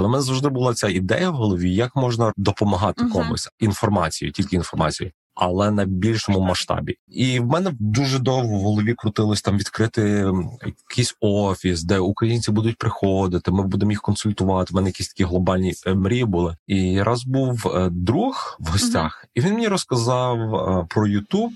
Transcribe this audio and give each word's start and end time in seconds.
Але 0.00 0.08
в 0.08 0.10
мене 0.10 0.22
завжди 0.22 0.48
була 0.48 0.74
ця 0.74 0.88
ідея 0.88 1.30
в 1.30 1.34
голові, 1.34 1.74
як 1.74 1.96
можна 1.96 2.32
допомагати 2.36 3.04
uh-huh. 3.04 3.12
комусь 3.12 3.48
інформацією, 3.60 4.32
тільки 4.32 4.56
інформацією 4.56 5.12
але 5.40 5.70
на 5.70 5.84
більшому 5.84 6.40
масштабі. 6.40 6.96
І 7.08 7.40
в 7.40 7.46
мене 7.46 7.72
дуже 7.78 8.18
довго 8.18 8.56
в 8.56 8.60
голові 8.60 8.94
крутилось 8.94 9.42
там 9.42 9.58
відкрити 9.58 10.32
якийсь 10.88 11.16
офіс, 11.20 11.82
де 11.82 11.98
українці 11.98 12.50
будуть 12.50 12.78
приходити. 12.78 13.50
Ми 13.50 13.66
будемо 13.66 13.92
їх 13.92 14.00
консультувати. 14.00 14.70
У 14.72 14.76
мене 14.76 14.88
якісь 14.88 15.08
такі 15.08 15.24
глобальні 15.24 15.74
е, 15.86 15.94
мрії 15.94 16.24
були. 16.24 16.56
І 16.66 17.02
раз 17.02 17.24
був 17.24 17.66
е, 17.66 17.88
друг 17.92 18.56
в 18.60 18.68
гостях, 18.68 19.26
і 19.34 19.40
він 19.40 19.54
мені 19.54 19.68
розказав 19.68 20.54
е, 20.54 20.86
про 20.90 21.06
Ютуб. 21.06 21.50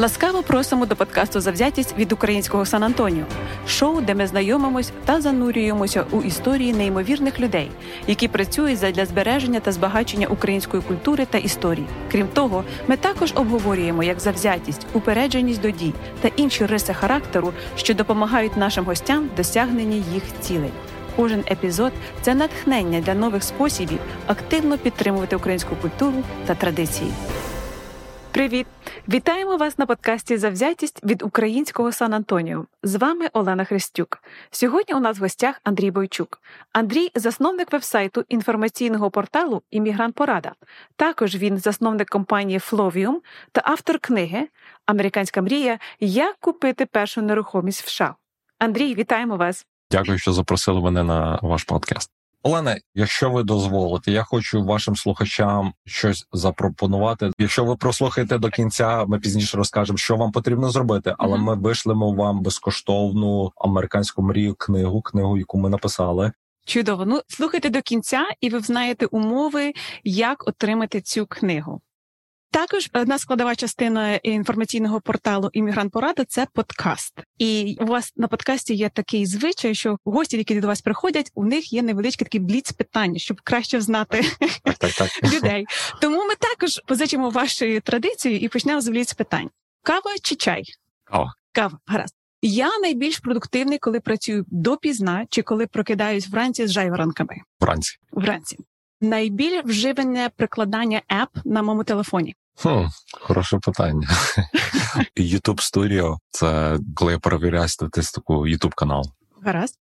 Ласкаво 0.00 0.42
просимо 0.42 0.86
до 0.86 0.96
подкасту 0.96 1.40
Завзятість 1.40 1.98
від 1.98 2.12
українського 2.12 2.66
Сан 2.66 2.82
Антоніо, 2.82 3.24
шоу, 3.68 4.00
де 4.00 4.14
ми 4.14 4.26
знайомимось 4.26 4.92
та 5.04 5.20
занурюємося 5.20 6.04
у 6.10 6.22
історії 6.22 6.72
неймовірних 6.72 7.40
людей, 7.40 7.70
які 8.06 8.28
працюють 8.28 8.78
задля 8.78 9.06
збереження 9.06 9.60
та 9.60 9.72
збагачення 9.72 10.26
української 10.26 10.82
культури 10.82 11.26
та 11.30 11.38
історії. 11.38 11.86
Крім 12.12 12.28
того, 12.28 12.64
ми 12.86 12.96
також 12.96 13.32
обговорюємо 13.34 14.02
як 14.02 14.20
завзятість, 14.20 14.86
упередженість 14.92 15.60
до 15.60 15.70
дій 15.70 15.94
та 16.20 16.30
інші 16.36 16.66
риси 16.66 16.94
характеру, 16.94 17.52
що 17.76 17.94
допомагають 17.94 18.56
нашим 18.56 18.84
гостям 18.84 19.28
в 19.34 19.36
досягненні 19.36 20.02
їх 20.14 20.22
цілей. 20.40 20.70
Кожен 21.16 21.44
епізод 21.50 21.92
це 22.22 22.34
натхнення 22.34 23.00
для 23.00 23.14
нових 23.14 23.42
способів 23.42 23.98
активно 24.26 24.78
підтримувати 24.78 25.36
українську 25.36 25.76
культуру 25.76 26.22
та 26.46 26.54
традиції. 26.54 27.10
Привіт! 28.38 28.66
Вітаємо 29.08 29.56
вас 29.56 29.78
на 29.78 29.86
подкасті 29.86 30.36
Завзятість 30.36 31.04
від 31.04 31.22
українського 31.22 31.92
Сан 31.92 32.14
Антоніо. 32.14 32.66
З 32.82 32.94
вами 32.94 33.28
Олена 33.32 33.64
Христюк. 33.64 34.18
Сьогодні 34.50 34.94
у 34.94 35.00
нас 35.00 35.18
в 35.18 35.20
гостях 35.20 35.60
Андрій 35.64 35.90
Бойчук. 35.90 36.40
Андрій 36.72 37.10
засновник 37.14 37.72
вебсайту 37.72 38.24
інформаційного 38.28 39.10
порталу 39.10 39.62
Іммігрант 39.70 40.14
Порада. 40.14 40.52
Також 40.96 41.36
він 41.36 41.58
засновник 41.58 42.08
компанії 42.08 42.58
Flovium 42.58 43.14
та 43.52 43.62
автор 43.64 43.98
книги 43.98 44.48
Американська 44.86 45.42
мрія 45.42 45.78
Як 46.00 46.36
купити 46.40 46.86
першу 46.86 47.22
нерухомість 47.22 47.82
в 47.82 47.88
США. 47.88 48.14
Андрій, 48.58 48.94
вітаємо 48.94 49.36
вас! 49.36 49.66
Дякую, 49.90 50.18
що 50.18 50.32
запросили 50.32 50.80
мене 50.80 51.04
на 51.04 51.38
ваш 51.42 51.64
подкаст. 51.64 52.10
Олена, 52.42 52.76
якщо 52.94 53.30
ви 53.30 53.42
дозволите, 53.42 54.12
я 54.12 54.22
хочу 54.22 54.64
вашим 54.64 54.96
слухачам 54.96 55.72
щось 55.86 56.26
запропонувати. 56.32 57.30
Якщо 57.38 57.64
ви 57.64 57.76
прослухаєте 57.76 58.38
до 58.38 58.50
кінця, 58.50 59.04
ми 59.04 59.18
пізніше 59.18 59.56
розкажемо, 59.56 59.96
що 59.96 60.16
вам 60.16 60.32
потрібно 60.32 60.70
зробити, 60.70 61.14
але 61.18 61.36
mm-hmm. 61.36 61.42
ми 61.42 61.54
вишлемо 61.54 62.12
вам 62.12 62.42
безкоштовну 62.42 63.52
американську 63.56 64.22
мрію 64.22 64.54
книгу, 64.54 65.02
книгу, 65.02 65.38
яку 65.38 65.58
ми 65.58 65.68
написали. 65.68 66.32
Чудово. 66.66 67.04
Ну 67.06 67.20
слухайте 67.28 67.70
до 67.70 67.82
кінця, 67.82 68.26
і 68.40 68.50
ви 68.50 68.60
знаєте 68.60 69.06
умови, 69.06 69.72
як 70.04 70.48
отримати 70.48 71.00
цю 71.00 71.26
книгу. 71.26 71.80
Також 72.50 72.90
одна 72.92 73.18
складова 73.18 73.54
частина 73.54 74.14
інформаційного 74.14 75.00
порталу 75.00 75.50
Іммігрант 75.52 75.92
Порада 75.92 76.24
це 76.24 76.46
подкаст. 76.52 77.14
І 77.38 77.76
у 77.80 77.84
вас 77.84 78.12
на 78.16 78.28
подкасті 78.28 78.74
є 78.74 78.88
такий 78.88 79.26
звичай, 79.26 79.74
що 79.74 79.98
гості, 80.04 80.36
які 80.36 80.60
до 80.60 80.66
вас 80.66 80.80
приходять, 80.80 81.30
у 81.34 81.44
них 81.44 81.72
є 81.72 81.82
невеличкі 81.82 82.24
такі 82.24 82.38
бліц 82.38 82.72
питання, 82.72 83.18
щоб 83.18 83.40
краще 83.40 83.80
знати 83.80 84.24
так, 84.78 84.92
так. 84.92 85.10
людей. 85.34 85.66
Тому 86.00 86.16
ми 86.26 86.34
також 86.34 86.80
позичимо 86.86 87.30
ваші 87.30 87.80
традиції 87.80 88.40
і 88.40 88.48
почнемо 88.48 88.80
з 88.80 88.88
бліц 88.88 89.12
питань. 89.12 89.50
Кава 89.82 90.14
чи 90.22 90.34
чай? 90.34 90.62
Кава. 91.04 91.34
Кава, 91.52 91.78
гаразд. 91.86 92.14
Я 92.42 92.78
найбільш 92.78 93.18
продуктивний, 93.18 93.78
коли 93.78 94.00
працюю 94.00 94.44
допізна 94.48 95.26
чи 95.30 95.42
коли 95.42 95.66
прокидаюсь 95.66 96.28
вранці 96.28 96.66
з 96.66 96.72
жайворонками. 96.72 97.36
Вранці. 97.60 97.98
Вранці 98.12 98.58
найбільш 99.00 99.64
вживане 99.64 100.30
прикладання 100.36 101.02
еп 101.08 101.28
на 101.44 101.62
моєму 101.62 101.84
телефоні? 101.84 102.34
Хм, 102.56 102.84
Хороше 103.20 103.58
питання. 103.58 104.08
YouTube 105.16 105.72
Studio— 105.74 106.16
це 106.30 106.78
коли 106.96 107.12
я 107.12 107.18
перевіряю 107.18 107.68
статистику 107.68 108.34
YouTube 108.46 108.74
канал. 108.74 109.02
Гаразд. 109.42 109.78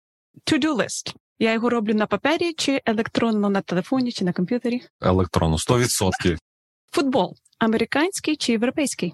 To-do 0.51 0.75
list. 0.75 1.15
Я 1.39 1.53
його 1.53 1.69
роблю 1.69 1.93
на 1.93 2.05
папері, 2.05 2.53
чи 2.53 2.81
електронно 2.85 3.49
на 3.49 3.61
телефоні, 3.61 4.11
чи 4.11 4.25
на 4.25 4.33
комп'ютері? 4.33 4.81
Електронно, 5.01 5.57
100%. 5.57 6.37
Футбол. 6.91 7.35
Американський 7.59 8.35
чи 8.35 8.51
європейський? 8.51 9.13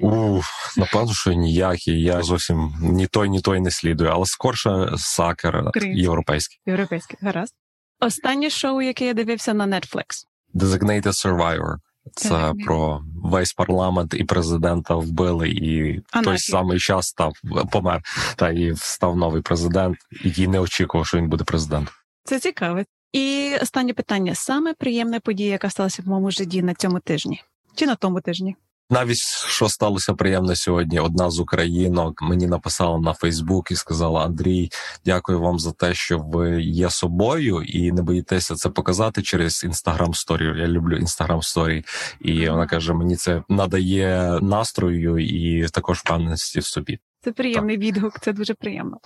Ух, 0.00 0.44
напевно, 0.76 1.12
що 1.14 1.32
ніякий. 1.32 2.02
Я 2.02 2.22
зовсім 2.22 2.74
ні 2.80 3.06
той, 3.06 3.28
ні 3.28 3.40
той 3.40 3.60
не 3.60 3.70
слідую, 3.70 4.10
але 4.10 4.26
скорше 4.26 4.88
сакер 4.96 5.64
європейський. 5.82 6.58
Європейський, 6.66 7.18
гаразд. 7.22 7.54
Останнє 8.02 8.50
шоу, 8.50 8.82
яке 8.82 9.06
я 9.06 9.14
дивився 9.14 9.54
на 9.54 9.66
Netflix. 9.66 10.26
Designated 10.54 11.06
Survivor. 11.06 11.76
Це 12.14 12.34
mm-hmm. 12.34 12.64
про 12.64 13.02
весь 13.24 13.52
парламент 13.52 14.14
і 14.14 14.24
президента 14.24 14.94
вбили, 14.94 15.48
і 15.48 15.98
в 15.98 16.22
той 16.24 16.38
самий 16.38 16.78
час 16.78 17.06
став 17.06 17.32
помер. 17.72 18.02
Та 18.36 18.50
і 18.50 18.76
став 18.76 19.16
новий 19.16 19.42
президент, 19.42 19.98
який 20.24 20.48
не 20.48 20.60
очікував, 20.60 21.06
що 21.06 21.18
він 21.18 21.28
буде 21.28 21.44
президентом. 21.44 21.94
Це 22.24 22.40
цікаво. 22.40 22.82
І 23.12 23.54
останнє 23.62 23.92
питання: 23.92 24.34
саме 24.34 24.74
приємна 24.74 25.20
подія, 25.20 25.50
яка 25.50 25.70
сталася 25.70 26.02
в 26.02 26.08
моєму 26.08 26.30
житті 26.30 26.62
на 26.62 26.74
цьому 26.74 27.00
тижні, 27.00 27.42
чи 27.74 27.86
на 27.86 27.94
тому 27.94 28.20
тижні? 28.20 28.56
Навіть 28.90 29.18
що 29.46 29.68
сталося 29.68 30.14
приємно 30.14 30.56
сьогодні, 30.56 31.00
одна 31.00 31.30
з 31.30 31.40
українок 31.40 32.22
мені 32.22 32.46
написала 32.46 32.98
на 32.98 33.12
Фейсбук 33.12 33.70
і 33.70 33.76
сказала: 33.76 34.24
Андрій, 34.24 34.70
дякую 35.04 35.40
вам 35.40 35.58
за 35.58 35.72
те, 35.72 35.94
що 35.94 36.18
ви 36.18 36.62
є 36.62 36.90
собою, 36.90 37.62
і 37.62 37.92
не 37.92 38.02
боїтеся 38.02 38.54
це 38.54 38.68
показати 38.68 39.22
через 39.22 39.64
інстаграм 39.64 40.14
сторію. 40.14 40.58
Я 40.58 40.66
люблю 40.66 40.96
інстаграм 40.96 41.42
сторі, 41.42 41.84
і 42.20 42.48
вона 42.48 42.66
каже: 42.66 42.94
мені 42.94 43.16
це 43.16 43.42
надає 43.48 44.38
настрою 44.42 45.18
і 45.18 45.68
також 45.68 45.98
впевненості 45.98 46.60
в 46.60 46.64
собі. 46.64 46.98
Це 47.24 47.32
приємний 47.32 47.76
так. 47.76 47.84
відгук, 47.84 48.20
це 48.20 48.32
дуже 48.32 48.54
приємно. 48.54 48.98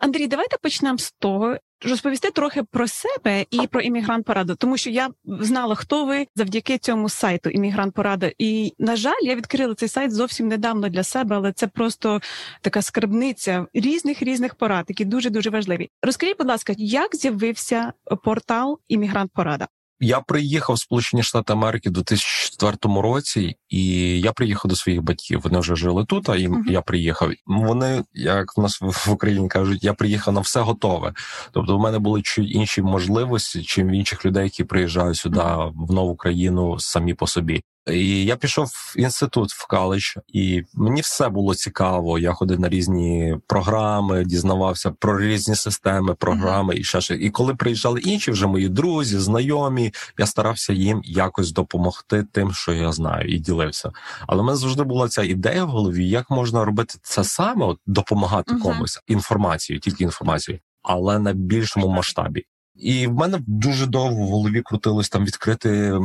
Андрій, 0.00 0.26
давайте 0.26 0.56
почнемо 0.62 0.98
з 0.98 1.12
того, 1.12 1.56
розповісти 1.86 2.30
трохи 2.30 2.62
про 2.62 2.88
себе 2.88 3.46
і 3.50 3.66
про 3.66 3.80
іммігрант 3.80 4.26
пораду, 4.26 4.54
тому 4.54 4.76
що 4.76 4.90
я 4.90 5.10
знала, 5.24 5.74
хто 5.74 6.04
ви 6.04 6.26
завдяки 6.34 6.78
цьому 6.78 7.08
сайту 7.08 7.50
іммігрант 7.50 7.94
порада. 7.94 8.30
І 8.38 8.74
на 8.78 8.96
жаль, 8.96 9.22
я 9.22 9.34
відкрила 9.34 9.74
цей 9.74 9.88
сайт 9.88 10.12
зовсім 10.12 10.48
недавно 10.48 10.88
для 10.88 11.02
себе, 11.02 11.36
але 11.36 11.52
це 11.52 11.66
просто 11.66 12.20
така 12.60 12.82
скарбниця 12.82 13.66
різних 13.74 14.22
різних 14.22 14.54
порад, 14.54 14.84
які 14.88 15.04
дуже 15.04 15.30
дуже 15.30 15.50
важливі. 15.50 15.88
Розкажіть, 16.02 16.38
будь 16.38 16.48
ласка, 16.48 16.74
як 16.76 17.16
з'явився 17.16 17.92
портал 18.24 18.78
іммігрант 18.88 19.30
порада? 19.32 19.68
Я 20.00 20.20
приїхав 20.20 20.76
в 20.76 20.78
Сполучені 20.78 21.22
Штати 21.22 21.52
Америки 21.52 21.88
у 21.88 21.92
2004 21.92 23.00
році, 23.00 23.56
і 23.68 23.84
я 24.20 24.32
приїхав 24.32 24.68
до 24.68 24.76
своїх 24.76 25.02
батьків. 25.02 25.40
Вони 25.44 25.58
вже 25.58 25.76
жили 25.76 26.04
тут. 26.04 26.28
А 26.28 26.36
їм 26.36 26.54
uh-huh. 26.54 26.72
я 26.72 26.80
приїхав. 26.80 27.30
Вони, 27.46 28.04
як 28.14 28.56
в 28.56 28.60
нас 28.60 28.80
в 28.80 29.10
Україні 29.10 29.48
кажуть, 29.48 29.84
я 29.84 29.94
приїхав 29.94 30.34
на 30.34 30.40
все 30.40 30.60
готове. 30.60 31.12
Тобто, 31.52 31.76
в 31.76 31.80
мене 31.80 31.98
були 31.98 32.22
інші 32.38 32.82
можливості, 32.82 33.62
чим 33.62 33.88
в 33.88 33.92
інших 33.92 34.26
людей, 34.26 34.44
які 34.44 34.64
приїжджають 34.64 35.16
сюди 35.16 35.40
в 35.74 35.92
нову 35.92 36.16
країну 36.16 36.78
самі 36.78 37.14
по 37.14 37.26
собі. 37.26 37.62
І 37.86 38.24
я 38.24 38.36
пішов 38.36 38.66
в 38.66 38.94
інститут 38.98 39.50
в 39.52 39.66
каледж, 39.66 40.16
і 40.28 40.62
мені 40.74 41.00
все 41.00 41.28
було 41.28 41.54
цікаво. 41.54 42.18
Я 42.18 42.32
ходив 42.32 42.60
на 42.60 42.68
різні 42.68 43.36
програми, 43.46 44.24
дізнавався 44.24 44.90
про 44.90 45.20
різні 45.20 45.54
системи, 45.54 46.14
програми 46.14 46.76
і 46.76 46.84
ще 46.84 47.00
ще. 47.00 47.14
І 47.14 47.30
коли 47.30 47.54
приїжджали 47.54 48.00
інші, 48.00 48.30
вже 48.30 48.46
мої 48.46 48.68
друзі, 48.68 49.18
знайомі, 49.18 49.92
я 50.18 50.26
старався 50.26 50.72
їм 50.72 51.00
якось 51.04 51.52
допомогти 51.52 52.24
тим, 52.32 52.52
що 52.52 52.72
я 52.72 52.92
знаю, 52.92 53.28
і 53.28 53.38
ділився. 53.38 53.92
Але 54.26 54.42
в 54.42 54.44
мене 54.44 54.56
завжди 54.56 54.82
була 54.82 55.08
ця 55.08 55.22
ідея 55.22 55.64
в 55.64 55.68
голові, 55.68 56.08
як 56.08 56.30
можна 56.30 56.64
робити 56.64 56.94
це 57.02 57.24
саме, 57.24 57.66
от 57.66 57.78
допомагати 57.86 58.54
uh-huh. 58.54 58.62
комусь 58.62 59.00
інформацією, 59.06 59.80
тільки 59.80 60.04
інформацією, 60.04 60.60
але 60.82 61.18
на 61.18 61.32
більшому 61.32 61.88
масштабі. 61.88 62.44
І 62.80 63.06
в 63.06 63.14
мене 63.14 63.38
дуже 63.46 63.86
довго 63.86 64.24
в 64.24 64.28
голові 64.28 64.62
крутилось 64.62 65.08
там 65.08 65.24
відкрити 65.24 66.00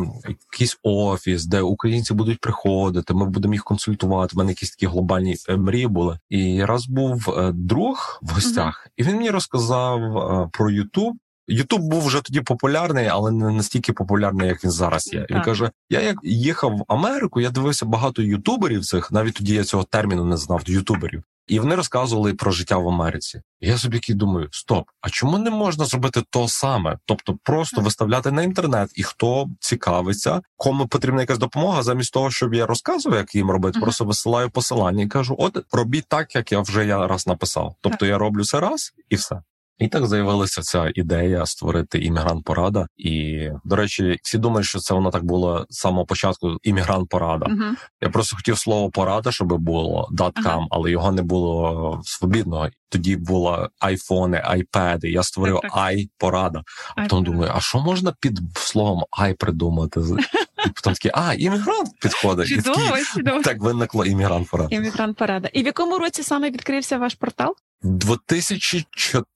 якийсь 0.51 0.77
офіс, 0.83 1.45
де 1.45 1.61
українці 1.61 2.13
будуть 2.13 2.39
приходити. 2.39 3.13
Ми 3.13 3.25
будемо 3.25 3.53
їх 3.53 3.63
консультувати. 3.63 4.31
У 4.35 4.37
мене 4.37 4.51
якісь 4.51 4.71
такі 4.71 4.87
глобальні 4.87 5.35
е, 5.49 5.57
мрії 5.57 5.87
були. 5.87 6.19
І 6.29 6.65
раз 6.65 6.87
був 6.87 7.29
е, 7.29 7.51
друг 7.51 8.19
в 8.21 8.29
гостях, 8.29 8.87
і 8.97 9.03
він 9.03 9.15
мені 9.15 9.29
розказав 9.29 10.17
е, 10.17 10.49
про 10.51 10.69
Ютуб. 10.69 11.15
Ютуб 11.47 11.81
був 11.81 12.05
вже 12.05 12.21
тоді 12.21 12.41
популярний, 12.41 13.07
але 13.07 13.31
не 13.31 13.51
настільки 13.51 13.93
популярний, 13.93 14.47
як 14.47 14.63
він 14.63 14.71
зараз 14.71 15.13
є. 15.13 15.25
Він 15.29 15.41
каже: 15.41 15.71
Я 15.89 16.01
як 16.01 16.17
їхав 16.23 16.77
в 16.77 16.83
Америку, 16.87 17.41
я 17.41 17.49
дивився 17.49 17.85
багато 17.85 18.21
ютуберів 18.21 18.85
цих. 18.85 19.11
Навіть 19.11 19.33
тоді 19.33 19.53
я 19.53 19.63
цього 19.63 19.83
терміну 19.83 20.25
не 20.25 20.37
знав 20.37 20.61
ютуберів. 20.65 21.23
І 21.47 21.59
вони 21.59 21.75
розказували 21.75 22.33
про 22.33 22.51
життя 22.51 22.77
в 22.77 22.87
Америці. 22.87 23.41
Я 23.61 23.77
собі 23.77 24.01
думаю: 24.09 24.47
стоп, 24.51 24.87
а 25.01 25.09
чому 25.09 25.37
не 25.37 25.49
можна 25.49 25.85
зробити 25.85 26.23
то 26.29 26.47
саме? 26.47 26.97
Тобто 27.05 27.37
просто 27.43 27.81
виставляти 27.81 28.31
на 28.31 28.43
інтернет, 28.43 28.91
і 28.95 29.03
хто 29.03 29.47
цікавиться, 29.59 30.41
кому 30.57 30.87
потрібна 30.87 31.21
якась 31.21 31.37
допомога, 31.37 31.83
замість 31.83 32.13
того, 32.13 32.31
щоб 32.31 32.53
я 32.53 32.65
розказував, 32.65 33.17
як 33.17 33.35
їм 33.35 33.51
робити, 33.51 33.79
uh-huh. 33.79 33.81
просто 33.81 34.05
висилаю 34.05 34.49
посилання 34.49 35.03
і 35.03 35.07
кажу: 35.07 35.35
от 35.39 35.65
робіть 35.71 36.05
так, 36.07 36.35
як 36.35 36.51
я 36.51 36.59
вже 36.59 36.85
я 36.85 37.07
раз 37.07 37.27
написав. 37.27 37.75
Тобто 37.81 38.05
я 38.05 38.17
роблю 38.17 38.43
це 38.43 38.59
раз 38.59 38.93
і 39.09 39.15
все. 39.15 39.41
І 39.79 39.87
так 39.87 40.07
з'явилася 40.07 40.61
ця 40.61 40.91
ідея 40.95 41.45
створити 41.45 41.99
іммігрант 41.99 42.43
порада. 42.43 42.87
І 42.97 43.47
до 43.63 43.75
речі, 43.75 44.17
всі 44.23 44.37
думають, 44.37 44.67
що 44.67 44.79
це 44.79 44.93
воно 44.93 45.11
так 45.11 45.23
було 45.23 45.65
з 45.69 45.77
самого 45.77 46.05
початку. 46.05 46.57
Іммігрант 46.63 47.09
порада. 47.09 47.45
Угу. 47.49 47.75
Я 48.01 48.09
просто 48.09 48.35
хотів 48.35 48.57
слово 48.57 48.89
порада, 48.89 49.31
щоб 49.31 49.47
було 49.47 50.09
.com, 50.13 50.31
Ага. 50.35 50.67
але 50.69 50.91
його 50.91 51.11
не 51.11 51.21
було 51.21 52.01
свобідного. 52.03 52.69
Тоді 52.89 53.15
було 53.15 53.69
айфони, 53.79 54.41
айпеди. 54.45 55.09
Я 55.09 55.23
створив 55.23 55.59
ай 55.71 56.09
порада. 56.17 56.63
А 56.95 57.01
потім 57.01 57.23
думаю, 57.23 57.51
а 57.55 57.59
що 57.59 57.79
можна 57.79 58.13
під 58.19 58.39
словом 58.55 59.03
ай 59.11 59.33
придумати? 59.33 60.01
Потім 60.75 60.93
такий, 60.93 61.11
а 61.13 61.33
іммігрант 61.33 61.89
підходить. 62.01 62.47
Чудово, 62.47 62.75
такий, 62.77 63.03
чудово. 63.03 63.41
так 63.41 63.61
виникло 63.61 64.05
іммігрант 64.05 64.49
порада. 64.49 64.75
Іммігрант 64.75 65.17
порада. 65.17 65.49
І 65.53 65.63
в 65.63 65.65
якому 65.65 65.97
році 65.97 66.23
саме 66.23 66.51
відкрився 66.51 66.97
ваш 66.97 67.13
портал? 67.15 67.55
В 67.83 68.17